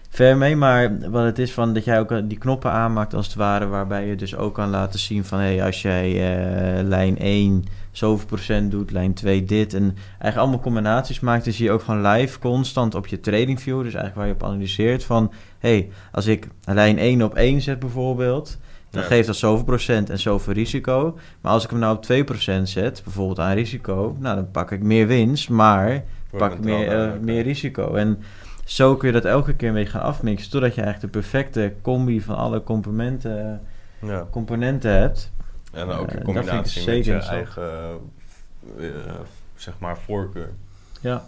[0.10, 3.26] ver mee, maar wat het is van dat jij ook eh, die knoppen aanmaakt als
[3.26, 6.84] het ware, waarbij je dus ook kan laten zien van hé, hey, als jij eh,
[6.84, 11.66] lijn 1 zoveel procent doet, lijn 2 dit en eigenlijk allemaal combinaties maakt, dan zie
[11.66, 15.32] je ook gewoon live constant op je tradingview, dus eigenlijk waar je op analyseert van
[15.60, 18.58] hey, als ik lijn 1 op 1 zet bijvoorbeeld,
[18.90, 19.08] dan Ja.
[19.08, 21.18] geeft dat zoveel procent en zoveel risico.
[21.42, 24.84] Maar als ik hem nou op 2% zet, bijvoorbeeld aan risico, nou dan pak ik
[24.84, 26.04] meer winst, maar
[26.38, 27.94] pak ik meer, eh, meer risico.
[27.94, 28.20] En
[28.68, 31.74] zo kun je dat elke keer een beetje gaan afmixen, totdat je eigenlijk de perfecte
[31.82, 33.62] combi van alle componenten,
[34.02, 34.28] Ja.
[34.32, 35.32] componenten hebt.
[35.74, 37.64] En dan ook Eh, in vind ik combinatie met je eigen,
[38.80, 38.86] eh,
[39.56, 40.50] zeg maar, voorkeur.
[41.02, 41.24] Ja.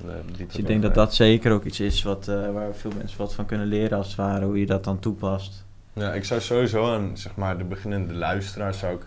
[0.00, 0.06] Eh,
[0.46, 3.34] Dus ik denk dat dat zeker ook iets is wat, eh, waar veel mensen wat
[3.34, 5.64] van kunnen leren als het ware, hoe je dat dan toepast.
[5.92, 9.02] Ja, ik zou sowieso aan zeg maar, de beginnende luisteraars zou ik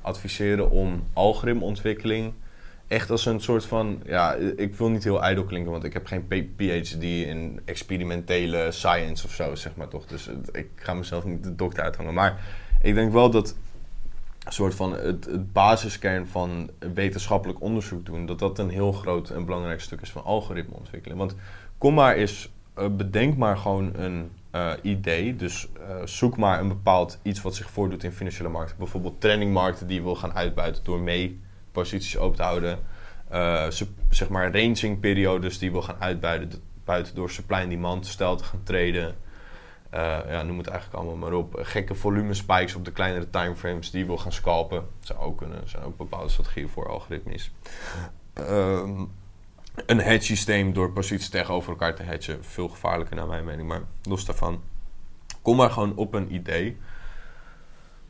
[0.00, 2.32] adviseren om algoritmeontwikkeling
[2.92, 4.02] echt als een soort van...
[4.04, 9.26] Ja, ik wil niet heel ijdel klinken, want ik heb geen PhD in experimentele science
[9.26, 10.06] of zo, zeg maar toch.
[10.06, 12.14] Dus ik ga mezelf niet de dokter uithangen.
[12.14, 12.40] Maar
[12.82, 13.56] ik denk wel dat
[14.44, 18.26] een soort van het, basiskern van wetenschappelijk onderzoek doen...
[18.26, 21.16] dat dat een heel groot en belangrijk stuk is van algoritme ontwikkelen.
[21.16, 21.34] Want
[21.78, 25.36] kom maar eens, eh, bedenk maar gewoon een eh, idee.
[25.36, 28.78] Dus eh, zoek maar een bepaald iets wat zich voordoet in financiële markten.
[28.78, 31.40] Bijvoorbeeld trainingmarkten die je wil gaan uitbuiten door mee
[31.72, 32.78] posities open te houden.
[33.28, 33.66] Eh,
[34.10, 38.44] zeg maar ranging periodes die wil gaan uitbuiten buiten door supply en demand stijl te
[38.44, 39.16] gaan traden.
[39.90, 41.58] Eh, ja, noem het eigenlijk allemaal maar op.
[41.58, 44.86] Gekke volume spikes op de kleinere timeframes die wil gaan scalpen.
[45.00, 45.68] Zou ook kunnen.
[45.68, 47.50] Zijn ook bepaalde strategieën voor algoritmes.
[48.32, 49.04] Ehm,
[49.86, 52.44] een hedge systeem door posities tegenover elkaar te hedgen.
[52.44, 53.68] Veel gevaarlijker naar mijn mening.
[53.68, 54.62] Maar los daarvan.
[55.42, 56.76] Kom maar gewoon op een idee.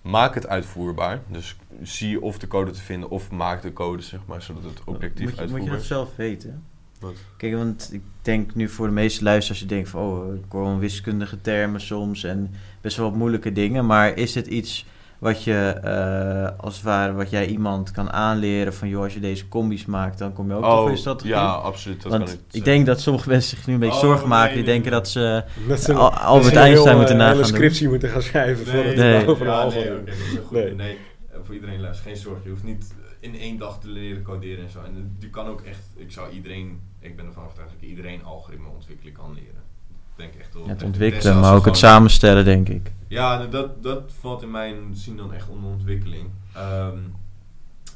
[0.02, 1.20] Maak het uitvoerbaar.
[1.28, 4.84] Dus zie of de code te vinden of maak de code, zeg maar, zodat het
[4.84, 6.62] objectief moet je, moet je uitvoerbaar dat zelf weten?
[7.00, 7.14] Wat?
[7.36, 10.62] Kijk, want ik denk nu voor de meeste luisteraars, je denkt van, oh, ik hoor
[10.62, 13.86] gewoon wiskundige termen soms en best wel wat moeilijke dingen.
[13.86, 14.86] Maar is het iets
[15.22, 19.20] wat je, eh, als het ware, wat jij iemand kan aanleren van, joh, als je
[19.20, 21.32] deze combis maakt, dan kom je ook tot een strategie?
[21.34, 22.02] Oh, ja, absoluut.
[22.02, 22.72] Dat want kan ik, zeggen.
[22.72, 24.54] denk dat sommige mensen zich nu een beetje Oh, zorgen maken.
[24.54, 25.00] nee, Die nee, denken nee.
[25.00, 27.46] dat ze Dat ze Al- dat Albert een Einstein heel, moeten eh, nagaan doen.
[27.46, 29.26] scriptie moeten gaan schrijven voor het nee.
[29.28, 29.88] over een ja, algo nee,
[30.34, 30.50] dat.
[30.50, 30.74] Nee.
[30.74, 30.98] Nee.
[31.30, 32.40] eh, voor iedereen luister, geen zorgen.
[32.44, 34.78] Je hoeft niet in één dag te leren coderen en zo.
[34.86, 38.24] En je kan ook echt, ik zou iedereen, ik ben ervan overtuigd dat ik iedereen
[38.24, 39.62] algoritme ontwikkelen kan leren.
[40.16, 40.68] Denk echt wel.
[40.68, 42.92] het ontwikkelen, maar ook het samenstellen, denk ik.
[43.08, 46.30] Ja, dat, dat valt in mijn zin dan echt onder ontwikkeling.
[46.52, 46.98] Ehm,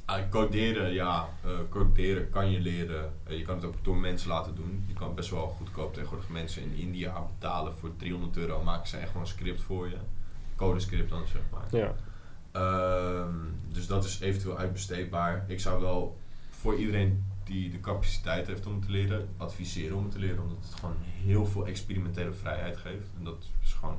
[0.05, 3.13] ah, coderen, ja, eh, coderen kan je leren.
[3.25, 4.85] Eh, je kan het ook door mensen laten doen.
[4.87, 8.63] Je kan best wel goedkoop tegenwoordig mensen in India betalen voor 300 euro.
[8.63, 9.97] Maken ze echt gewoon een script voor je.
[10.57, 11.81] Codescript dan, zeg maar.
[11.81, 11.95] Ja.
[12.53, 13.35] Ehm,
[13.73, 15.45] dus dat is eventueel uitbesteedbaar.
[15.47, 16.19] Ik zou wel
[16.51, 20.43] voor iedereen die de capaciteit heeft om te leren, adviseren om te leren.
[20.43, 23.09] Omdat het gewoon heel veel experimentele vrijheid geeft.
[23.19, 23.97] En dat is gewoon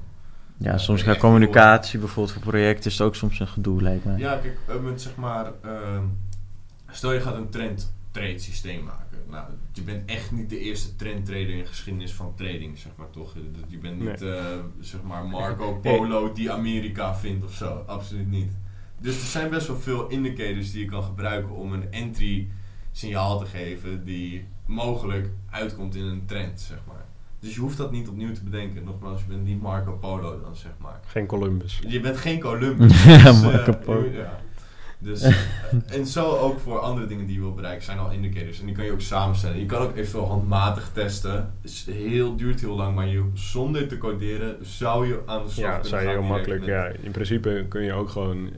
[0.58, 4.18] Ja, soms gaat communicatie bijvoorbeeld voor projecten is het ook soms een gedoe, lijkt mij.
[4.18, 6.04] Ja, kijk, eh, met zeg maar, ehm,
[6.92, 9.18] stel je gaat een trend trade systeem maken.
[9.30, 13.10] Nou, je bent echt niet de eerste trend trader in geschiedenis van trading, zeg maar
[13.10, 13.34] toch?
[13.34, 14.46] Je- Je bent niet, eh,
[14.80, 17.84] zeg maar, Marco Polo die Amerika vindt of zo.
[17.88, 18.52] Absoluut niet.
[19.00, 22.48] Dus er zijn best wel veel indicators die je kan gebruiken om een entry
[22.98, 27.06] signaal te geven die mogelijk uitkomt in een trend, zeg maar.
[27.40, 28.84] Dus je hoeft dat niet opnieuw te bedenken.
[28.84, 31.00] Nogmaals, je bent niet Marco Polo dan, zeg maar.
[31.06, 31.82] Geen Columbus.
[31.88, 33.04] Je bent geen Columbus.
[33.04, 34.10] Ja, Dus, eh, Marco Polo.
[34.12, 34.40] ja.
[35.00, 35.36] Dus, eh,
[35.88, 38.60] en zo ook voor andere dingen die je wil bereiken zijn al indicators.
[38.60, 39.60] En die kan je ook samenstellen.
[39.60, 41.54] Je kan ook eventueel handmatig testen.
[41.62, 45.66] is heel, duurt heel lang, maar je, zonder te coderen zou je aan de slag
[45.66, 46.60] Ja, kunnen zou je gaan heel makkelijk.
[46.60, 48.52] met- Ja, in principe kun je ook gewoon, ja,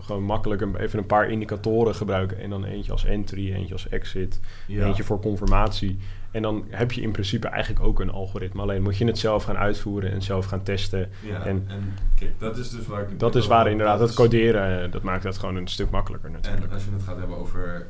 [0.00, 2.38] gewoon makkelijk een, even een paar indicatoren gebruiken.
[2.40, 4.86] En dan eentje als entry, eentje als exit, Ja.
[4.86, 5.98] eentje voor confirmatie.
[6.30, 8.62] En dan heb je in principe eigenlijk ook een algoritme.
[8.62, 11.08] Alleen moet je het zelf gaan uitvoeren en zelf gaan testen.
[11.22, 13.18] Ja, En- en, kijk, dat is dus waar ik...
[13.18, 16.64] Dat is waar inderdaad is- coderen, eh, dat maakt het gewoon een stuk makkelijker natuurlijk.
[16.66, 17.86] En als je het gaat hebben over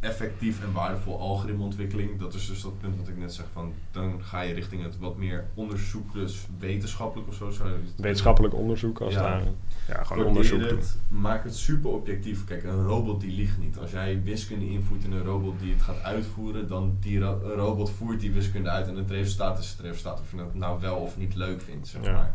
[0.00, 4.22] effectief en waardevol algoritmeontwikkeling, dat is dus dat punt wat ik net zeg van, dan
[4.22, 7.50] ga je richting het wat meer onderzoek, dus wetenschappelijk of zo.
[7.50, 9.22] zou Wetenschappelijk onderzoek als Ja.
[9.22, 9.42] daar.
[9.88, 10.68] Ja, gewoon onderzoek doen.
[10.68, 12.44] het, maak het super objectief.
[12.44, 13.78] Kijk, een robot die liegt niet.
[13.78, 17.90] Als jij wiskunde invoert in een robot die het gaat uitvoeren, dan die ro- robot
[17.90, 20.20] voert die wiskunde uit en het resultaat is het resultaat.
[20.20, 22.12] Of je het nou wel of niet leuk vindt, zeg Ja.
[22.12, 22.34] maar.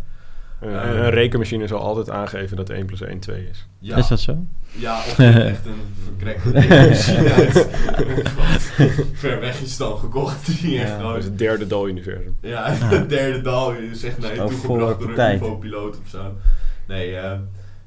[0.68, 0.96] Een, Eh.
[1.04, 3.68] een rekenmachine zal altijd aangeven dat 1 plus 1 2 is.
[3.80, 4.38] Ja, Is dat zo?
[4.72, 5.74] ja of echt een
[6.06, 7.54] verkrekte rekenmachine uit.
[8.38, 8.62] Wat
[9.14, 10.62] ver weg is dan gekocht.
[10.62, 12.36] Die echt gewoon Dat is het derde dal-universum.
[12.42, 13.74] Ja, het derde dal.
[13.74, 15.36] Je zegt nee, Is toegebracht door een.
[15.36, 16.36] UFO-piloot of zo.
[16.88, 17.40] Nee, eh,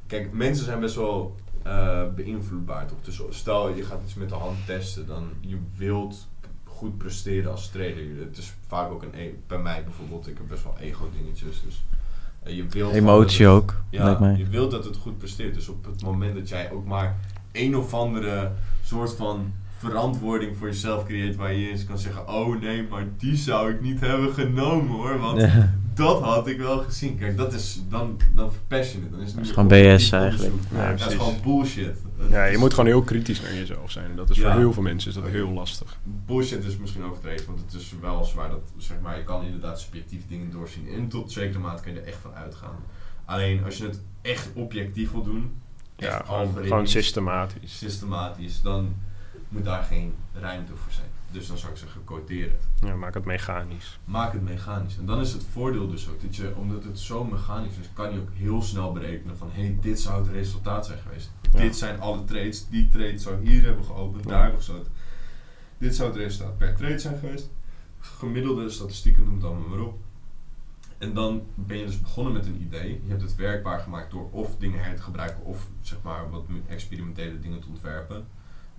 [0.07, 2.99] kijk, mensen zijn best wel eh, beïnvloedbaar toch?
[3.03, 6.29] Dus stel je gaat iets met de hand testen, dan je wilt
[6.65, 8.05] goed presteren als trader.
[8.29, 11.85] Het is vaak ook een, e- bij mij bijvoorbeeld, ik heb best wel ego-dingetjes, dus
[12.57, 14.37] je wilt Emotie het- ook, ja, lijkt mij.
[14.37, 15.55] je wilt dat het goed presteert.
[15.55, 17.17] Dus op het moment dat jij ook maar
[17.53, 18.51] een of andere
[18.85, 23.37] soort van verantwoording voor jezelf creëert waar je eens kan zeggen, oh nee, maar die
[23.37, 25.75] zou ik niet hebben genomen hoor, want Ja.
[25.95, 27.19] dat had ik wel gezien.
[27.19, 29.11] Kijk, dat is, dan, dan verpest je het.
[29.11, 30.55] Dan is het is gewoon BS eigenlijk.
[30.75, 31.97] Ja, dat is gewoon bullshit.
[32.31, 34.11] Ja, je moet gewoon heel kritisch naar jezelf zijn.
[34.11, 34.51] En dat is Ja.
[34.51, 35.99] voor heel veel mensen is dat heel lastig.
[36.27, 39.81] Bullshit is misschien overdreven, want het is wel zwaar dat, zeg maar, je kan inderdaad
[39.81, 40.89] subjectief dingen doorzien.
[40.89, 42.77] En tot zekere mate kun je er echt van uitgaan.
[43.25, 45.53] Alleen als je het echt objectief wil doen,
[45.97, 47.79] Ja, gewoon, systematisch.
[47.79, 48.95] systematisch, dan
[49.49, 51.07] moet daar geen ruimte voor zijn.
[51.31, 52.89] Dus dan zou ik zeggen, codeer het.
[52.89, 53.99] Ja, maak het mechanisch.
[54.05, 54.97] Maak het mechanisch.
[54.99, 58.13] En dan is het voordeel dus ook dat je, omdat het zo mechanisch is, kan
[58.13, 61.31] je ook heel snel berekenen van hé, hey, dit zou het resultaat zijn geweest.
[61.53, 61.59] Ja.
[61.59, 62.69] Dit zijn alle trades.
[62.69, 64.31] Die trade zou hier hebben geopend, Ja.
[64.31, 64.93] daar hebben gesloten.
[65.79, 67.49] Dit zou het resultaat per trade zijn geweest.
[68.01, 69.99] Gemiddelde statistieken, noem het allemaal maar op.
[70.99, 73.01] En dan ben je dus begonnen met een idee.
[73.05, 76.45] Je hebt het werkbaar gemaakt door of dingen her te gebruiken of zeg maar wat
[76.67, 78.27] experimentele dingen te ontwerpen.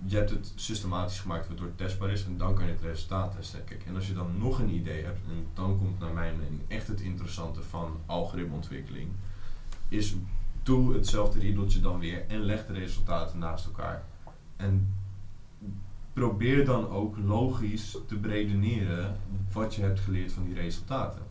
[0.04, 3.36] Je hebt het systematisch gemaakt waardoor het testbaar is en dan kan je het resultaat
[3.36, 3.64] testen.
[3.64, 6.60] Kijk, en als je dan nog een idee hebt, en dan komt naar mijn mening
[6.68, 9.08] echt het interessante van algoritmeontwikkeling,
[9.88, 10.14] is
[10.62, 14.04] doe hetzelfde riedeltje dan weer en leg de resultaten naast elkaar.
[14.56, 14.94] En
[16.12, 19.16] probeer dan ook logisch te beredeneren
[19.52, 21.22] wat je hebt geleerd van die resultaten.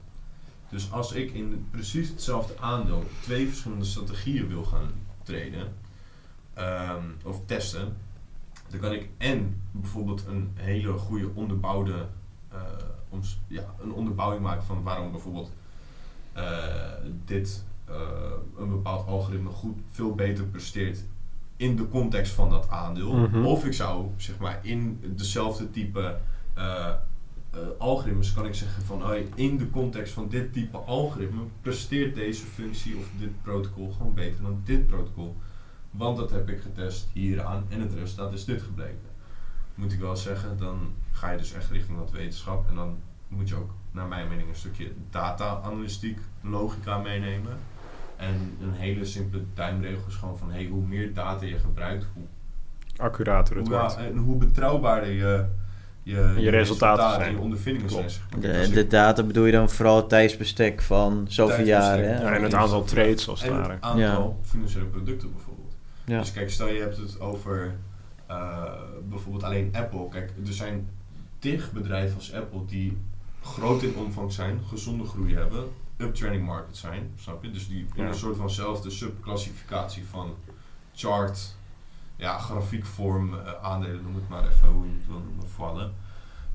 [0.69, 4.91] Dus als ik in precies hetzelfde aandeel twee verschillende strategieën wil gaan
[5.23, 5.73] traden
[6.53, 7.97] ehm, of testen,
[8.69, 12.05] dan kan ik en bijvoorbeeld een hele goede onderbouwde
[12.51, 12.59] eh,
[13.47, 15.51] ja, een onderbouwing maken van waarom bijvoorbeeld
[16.33, 16.93] eh,
[17.25, 17.95] dit eh,
[18.57, 21.03] een bepaald algoritme goed veel beter presteert
[21.57, 23.13] in de context van dat aandeel.
[23.13, 23.45] Mhm.
[23.45, 26.17] Of ik zou zeg maar in dezelfde type
[26.53, 26.91] eh,
[27.77, 29.03] algoritmes kan ik zeggen van
[29.35, 34.41] in de context van dit type algoritme presteert deze functie of dit protocol gewoon beter
[34.41, 35.35] dan dit protocol.
[35.91, 39.09] Want dat heb ik getest hieraan en het resultaat is dit gebleken.
[39.75, 40.79] Moet ik wel zeggen, dan
[41.11, 42.97] ga je dus echt richting wat wetenschap en dan
[43.27, 47.57] moet je ook naar mijn mening een stukje data-analytiek, logica meenemen.
[48.19, 52.23] En een hele simpele duimregel is gewoon van hey, hoe meer data je gebruikt, hoe,
[52.97, 53.97] Accurater het hoe, wordt.
[53.97, 55.45] en hoe betrouwbaarder je,
[56.03, 57.21] je, Je resultaten zijn.
[57.21, 58.21] en je ondervindingen Klopt.
[58.39, 58.41] zijn.
[58.41, 62.05] De, de data bedoel je dan vooral het tijdsbestek van zoveel jaren.
[62.15, 62.21] Hè?
[62.21, 63.73] Ja, en het aantal trades als het en ware.
[63.73, 65.75] het aantal financiële producten bijvoorbeeld.
[66.05, 66.19] Ja.
[66.19, 67.75] Dus kijk, stel je hebt het over
[68.25, 68.63] eh,
[69.09, 70.09] bijvoorbeeld alleen Apple.
[70.09, 70.89] Kijk, er zijn
[71.39, 72.97] tig bedrijven als Apple die
[73.43, 75.63] groot in omvang zijn, gezonde groei hebben,
[75.99, 77.51] uptrending market zijn, snap je?
[77.51, 80.35] Dus die in een soort vanzelfde subclassificatie van
[80.93, 81.55] chart,
[82.15, 85.93] ja, grafiekvorm, eh, aandelen, noem het maar even hoe je het wil noemen, vallen.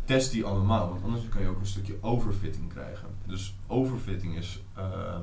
[0.05, 3.09] Test die allemaal, want anders kan je ook een stukje overfitting krijgen.
[3.27, 5.19] Dus overfitting is eh,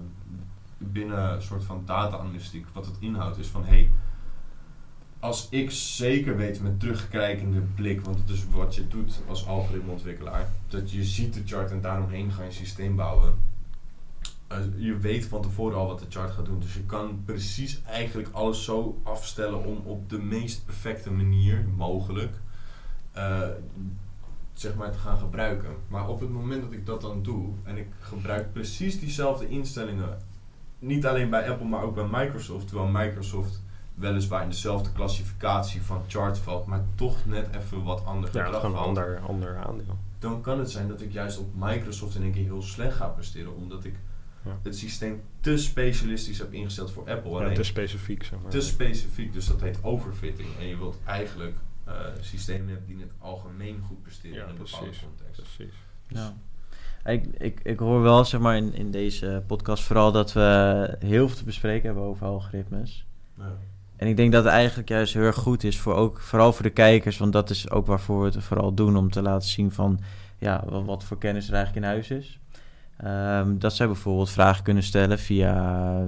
[0.78, 3.90] binnen een soort van data-analytiek, wat het inhoudt, is van hey,
[5.20, 10.50] als ik zeker weet met terugkijkende blik, want het is wat je doet als algoritmeontwikkelaar,
[10.68, 13.51] dat je ziet de chart en daaromheen ga je een systeem bouwen.
[14.52, 17.82] Eh, je weet van tevoren al wat de chart gaat doen, dus je kan precies
[17.84, 22.34] eigenlijk alles zo afstellen om op de meest perfecte manier mogelijk
[23.12, 23.42] eh,
[24.54, 25.76] zeg maar te gaan gebruiken.
[25.88, 30.18] Maar op het moment dat ik dat dan doe en ik gebruik precies diezelfde instellingen,
[30.80, 33.62] niet alleen bij Apple, maar ook bij Microsoft, terwijl Microsoft
[33.96, 38.62] weliswaar in dezelfde klassificatie van chart valt, maar toch net even wat ander Ja, gedrag
[38.62, 39.98] valt, ander, ander aandeel.
[40.20, 43.08] dan kan het zijn dat ik juist op Microsoft in één keer heel slecht ga
[43.08, 43.96] presteren, omdat ik
[44.46, 44.60] Ja.
[44.64, 47.32] het systeem te specialistisch heb ingesteld voor Apple.
[47.32, 48.52] Ja, Alleen te specifiek, zeg maar.
[48.52, 50.48] te specifiek, dus dat heet overfitting.
[50.60, 54.50] En je wilt eigenlijk eh, systemen hebben die in het algemeen goed presteren Ja, in
[54.50, 55.04] een bepaalde precies.
[55.04, 55.42] context.
[55.56, 55.74] Precies.
[56.08, 56.34] Ja.
[57.12, 61.28] Ik, ik, ik hoor wel, zeg maar, in, in deze podcast vooral dat we heel
[61.28, 63.06] veel te bespreken hebben over algoritmes.
[63.38, 63.58] Ja.
[63.96, 66.64] En ik denk dat het eigenlijk juist heel erg goed is, voor ook, vooral voor
[66.64, 69.72] de kijkers, want dat is ook waarvoor we het vooral doen, om te laten zien
[69.72, 70.00] van,
[70.38, 72.40] ja, wat, wat voor kennis er eigenlijk in huis is.
[73.04, 76.06] Ehm, dat zij bijvoorbeeld vragen kunnen stellen via,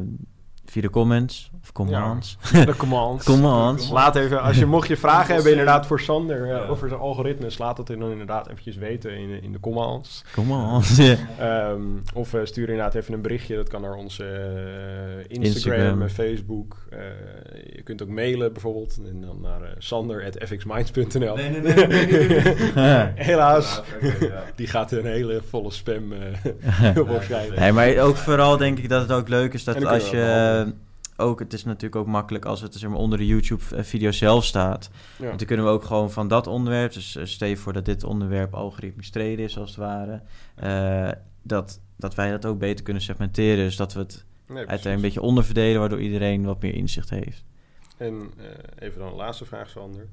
[0.65, 2.37] via de comments of commands.
[2.65, 3.25] De commands.
[3.25, 3.89] Commands.
[3.89, 6.55] Laat even, als je mocht je vragen hebben inderdaad voor Sander Ja.
[6.55, 6.65] ja.
[6.65, 10.23] over zijn algoritmes, laat het dan inderdaad eventjes weten in de, in de commands.
[10.33, 10.97] Commands.
[10.97, 11.15] ja.
[11.39, 11.81] Ehm,
[12.13, 16.01] of eh, stuur inderdaad even een berichtje, dat kan naar onze eh, Instagram, Instagram.
[16.01, 16.77] en Facebook.
[16.89, 16.99] Eh,
[17.75, 21.35] je kunt ook mailen bijvoorbeeld, en dan naar uh, sander.fxminds.nl.
[21.35, 21.87] Nee, nee, nee.
[21.87, 22.27] nee, nee,
[22.75, 23.11] nee.
[23.15, 23.81] Helaas,
[24.55, 27.59] die gaat een hele volle spam eh waarschijnlijk.
[27.59, 30.51] Nee, maar ook vooral denk ik dat het ook leuk is dat als dat je...
[30.53, 30.91] behandelen.
[31.17, 34.89] Ook, het is natuurlijk ook makkelijk als het zeg maar, onder de YouTube-video zelf staat.
[35.17, 35.25] Ja.
[35.25, 36.93] Want dan kunnen we ook gewoon van dat onderwerp...
[36.93, 40.21] Dus eh, stel je voor dat dit onderwerp algoritmisch treden is, als het ware...
[40.55, 41.11] eh,
[41.41, 43.65] dat, dat wij dat ook beter kunnen segmenteren.
[43.65, 45.79] Dus dat we het Nee, uiteindelijk een beetje onderverdelen...
[45.79, 47.43] waardoor iedereen wat meer inzicht heeft.
[47.97, 50.07] En eh, even dan een laatste vraag, Sander.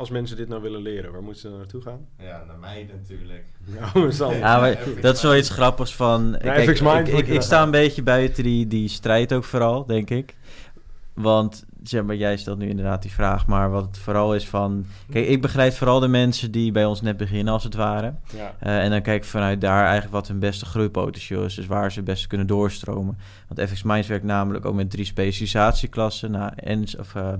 [0.00, 2.06] Als mensen dit nou willen leren, waar moeten ze dan naartoe gaan?
[2.18, 3.44] Ja, naar mij natuurlijk.
[3.64, 4.34] Nou.
[4.38, 5.44] Ja, maar dat is wel Mind.
[5.44, 6.36] iets grappigs van...
[6.38, 10.34] kijk, ik, ik, ik sta een beetje buiten die, die strijd ook vooral, denk ik.
[11.14, 14.84] Want zeg maar, jij stelt nu inderdaad die vraag, maar wat het vooral is van...
[15.10, 18.14] Kijk, ik begrijp vooral de mensen die bij ons net beginnen, als het ware.
[18.36, 18.54] Ja.
[18.58, 21.54] Eh, en dan kijk ik vanuit daar eigenlijk wat hun beste groeipotentieel is.
[21.54, 23.18] Dus waar ze het beste kunnen doorstromen.
[23.48, 26.30] Want FX Minds werkt namelijk ook met drie specialisatieklassen.
[26.30, 27.32] Nou, Ens, of, eh,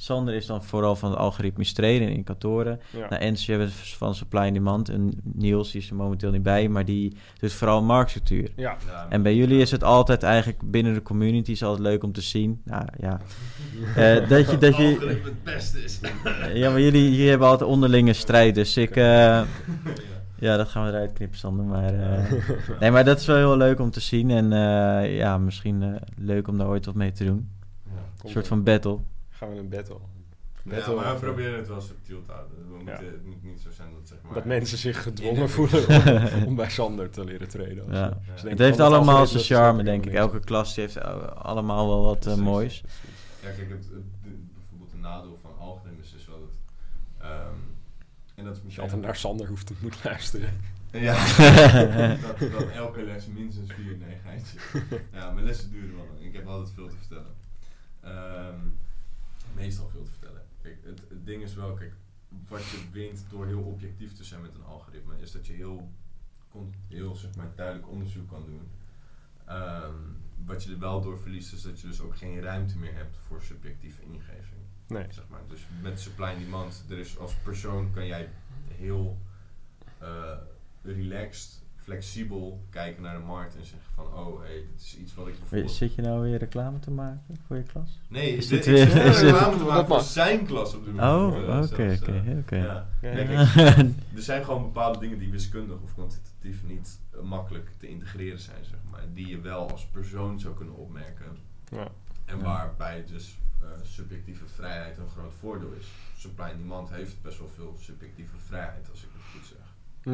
[0.00, 2.80] Sander is dan vooral van het algoritmisch trainen in indicatoren.
[2.90, 3.08] Ja.
[3.08, 4.88] Nou, Ens je hebt het van supply and demand.
[4.88, 8.50] En Niels die is er momenteel niet bij, maar die doet vooral marktstructuur.
[8.56, 8.76] ja.
[8.86, 12.12] Ja, En bij jullie is het altijd eigenlijk binnen de community is altijd leuk om
[12.12, 12.60] te zien.
[12.64, 13.20] Nou ja,
[13.96, 14.58] Eh, dat je...
[14.58, 16.00] Dat je algoritme het beste is.
[16.52, 18.54] ja, maar jullie hier hebben altijd onderlinge strijd.
[18.54, 18.96] Dus ik...
[18.96, 19.42] eh,
[20.40, 21.64] ja, dat gaan we eruit knippen, Sander.
[21.64, 22.32] Maar, eh,
[22.80, 24.30] nee, maar dat is wel heel leuk om te zien.
[24.30, 27.50] En eh, ja, misschien eh, leuk om daar ooit wat mee te doen.
[28.24, 28.98] Een soort van battle.
[29.28, 29.96] Gaan we een battle.
[30.64, 32.56] Ja, Battle maar we proberen het wel subtiel te houden.
[32.68, 33.10] We moeten, Ja.
[33.10, 34.34] Het moet niet zo zijn dat zeg maar...
[34.34, 37.84] Dat mensen zich gedwongen voelen om, om bij Sander te leren treden.
[37.90, 38.18] Ja.
[38.34, 40.12] Ze Het heeft allemaal zijn charme, denk ik.
[40.12, 41.00] Elke klas heeft
[41.34, 42.40] allemaal wel wat Precies.
[42.40, 42.82] moois.
[43.48, 43.88] Ja, kijk, het,
[44.54, 46.50] bijvoorbeeld een nadeel van algoritmes is wel dat...
[47.18, 47.58] ehm,
[48.34, 48.84] en dat is misschien...
[48.84, 50.52] altijd naar Sander hoeft te moeten luisteren.
[50.92, 51.14] Ja,
[52.26, 54.58] dat, dat elke les minstens vier, nee, geintje.
[55.12, 56.20] Ja, mijn lessen duren wel lang.
[56.20, 57.34] Ik heb altijd veel te vertellen.
[58.00, 58.60] Ehm,
[59.54, 60.42] meestal veel te vertellen.
[60.62, 61.92] Kijk, het, het ding is wel, kijk,
[62.48, 65.90] wat je wint door heel objectief te zijn met een algoritme, is dat je heel,
[66.88, 68.68] heel zeg maar, duidelijk onderzoek kan doen.
[69.44, 69.94] Ehm,
[70.44, 73.16] wat je er wel door verliest, is dat je dus ook geen ruimte meer hebt
[73.16, 74.60] voor subjectieve ingeving.
[74.86, 75.06] Nee.
[75.10, 75.40] Zeg maar.
[75.48, 78.28] Dus met supply and demand, er is als persoon kan jij
[78.66, 79.18] heel
[79.98, 80.36] eh,
[80.82, 85.26] relaxed, flexibel kijken naar de markt en zeggen van, oh, hey, dit is iets wat
[85.28, 85.70] ik bijvoorbeeld...
[85.72, 87.98] Zit je nou weer reclame te maken voor je klas?
[88.08, 90.04] Nee, Is dit dit is dit- reclame te maken voor mag.
[90.04, 92.56] zijn klas op de Oh, eh, oké, oké, eh, oké.
[94.16, 98.64] er zijn gewoon bepaalde dingen die wiskundig of kwantitatief niet eh, makkelijk te integreren zijn,
[98.64, 99.02] zeg maar.
[99.14, 101.36] Die je wel als persoon zou kunnen opmerken.
[101.70, 101.88] Ja.
[102.24, 102.42] En Ja.
[102.44, 103.38] waarbij dus
[103.82, 105.86] subjectieve vrijheid een groot voordeel is.
[106.16, 109.57] Supply and demand heeft best wel veel subjectieve vrijheid, als ik het goed zeg.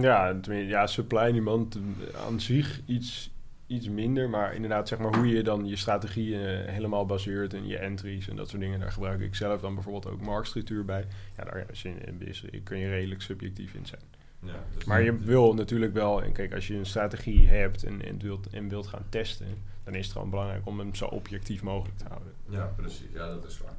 [0.01, 1.79] Ja, ja, supply niemand
[2.27, 3.31] aan zich iets,
[3.67, 4.29] iets minder.
[4.31, 8.29] Maar inderdaad, zeg maar, hoe je dan je strategie eh, helemaal baseert en je entries
[8.29, 8.81] en dat soort dingen.
[8.81, 11.05] Daar gebruik ik zelf dan bijvoorbeeld ook marktstructuur bij.
[11.37, 14.01] Ja, daar is in- is- kun je redelijk subjectief in zijn.
[14.41, 18.05] Ja, dus Maar je wil natuurlijk wel, en kijk, als je een strategie hebt en,
[18.05, 19.47] en, wilt, en wilt gaan testen,
[19.85, 22.33] dan is het gewoon belangrijk om hem zo objectief mogelijk te houden.
[22.49, 23.07] Ja, precies.
[23.13, 23.74] Ja, dat is waar.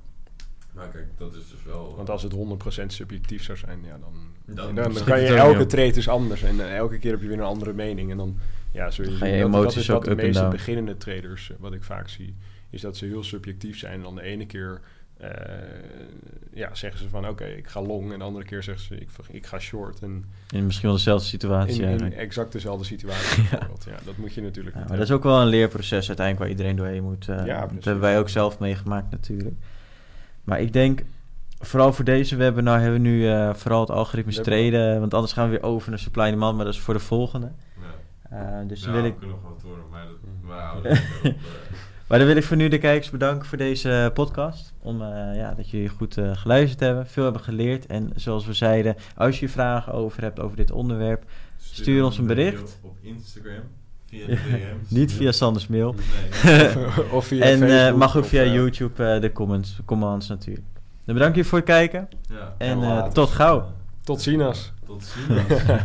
[0.75, 1.93] Maar kijk, dat is dus wel...
[1.95, 2.33] Want als het
[2.81, 4.13] 100% subjectief zou zijn, ja, dan,
[4.55, 7.38] Dan dan, kan je elke trade is anders en eh, elke keer heb je weer
[7.38, 8.11] een andere mening.
[8.11, 8.38] En dan
[8.71, 10.26] ja, zul je, Dan ga je dat, dat emoties is wat ook de up en
[10.26, 10.51] meeste down.
[10.55, 12.36] beginnende traders, eh, wat ik vaak zie,
[12.69, 13.93] is dat ze heel subjectief zijn.
[13.93, 14.82] En dan de ene keer
[15.17, 15.30] eh,
[16.53, 18.11] ja, zeggen ze van oké, ik ga long.
[18.13, 19.99] En de andere keer zeggen ze ik, ik ga short.
[20.01, 23.86] En In misschien wel dezelfde situatie in, in exact dezelfde situatie bijvoorbeeld.
[23.89, 26.49] Ja, dat moet je natuurlijk Ja, maar dat is ook wel een leerproces uiteindelijk waar
[26.49, 27.30] iedereen doorheen moet.
[27.30, 29.55] eh, Ja, dat hebben wij ook zelf meegemaakt natuurlijk.
[30.45, 31.03] Maar ik denk,
[31.59, 34.71] vooral voor deze webinar hebben we nu eh, vooral het algoritmisch Webinar.
[34.71, 34.99] traden.
[34.99, 36.99] Want anders gaan we weer over naar supply and demand, maar dat is voor de
[36.99, 37.51] volgende.
[38.29, 38.61] Ja.
[38.61, 39.17] Eh, dus ja, dan wil we ik...
[39.17, 41.41] kunnen nog wat horen, maar dat, we houden het erop, eh.
[42.07, 44.73] Maar dan wil ik voor nu de kijkers bedanken voor deze podcast.
[44.79, 47.85] Om, uh, ja, dat jullie goed uh, geluisterd hebben, veel hebben geleerd.
[47.85, 51.23] En zoals we zeiden, als je vragen over hebt over dit onderwerp,
[51.57, 52.79] stuur, stuur ons een bericht.
[52.81, 53.63] Op Instagram.
[54.06, 54.89] Via de DM's.
[54.99, 55.95] Niet via Sanders mail.
[56.43, 56.70] Nee.
[57.12, 60.66] of via en uh, Facebook mag ook of, via eh, YouTube de comments, commands natuurlijk.
[61.06, 62.08] Dan bedank je voor het kijken.
[62.30, 62.56] Ja.
[62.58, 63.72] En eh, tot gauw.
[64.03, 64.74] Tot ziens.
[64.86, 65.41] Tot ziens.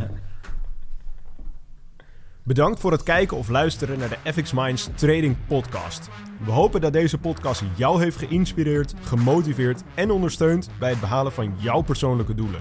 [2.43, 6.09] Bedankt voor het kijken of luisteren naar de FX Minds Trading Podcast.
[6.45, 11.55] We hopen dat deze podcast jou heeft geïnspireerd, gemotiveerd en ondersteund bij het behalen van
[11.59, 12.61] jouw persoonlijke doelen.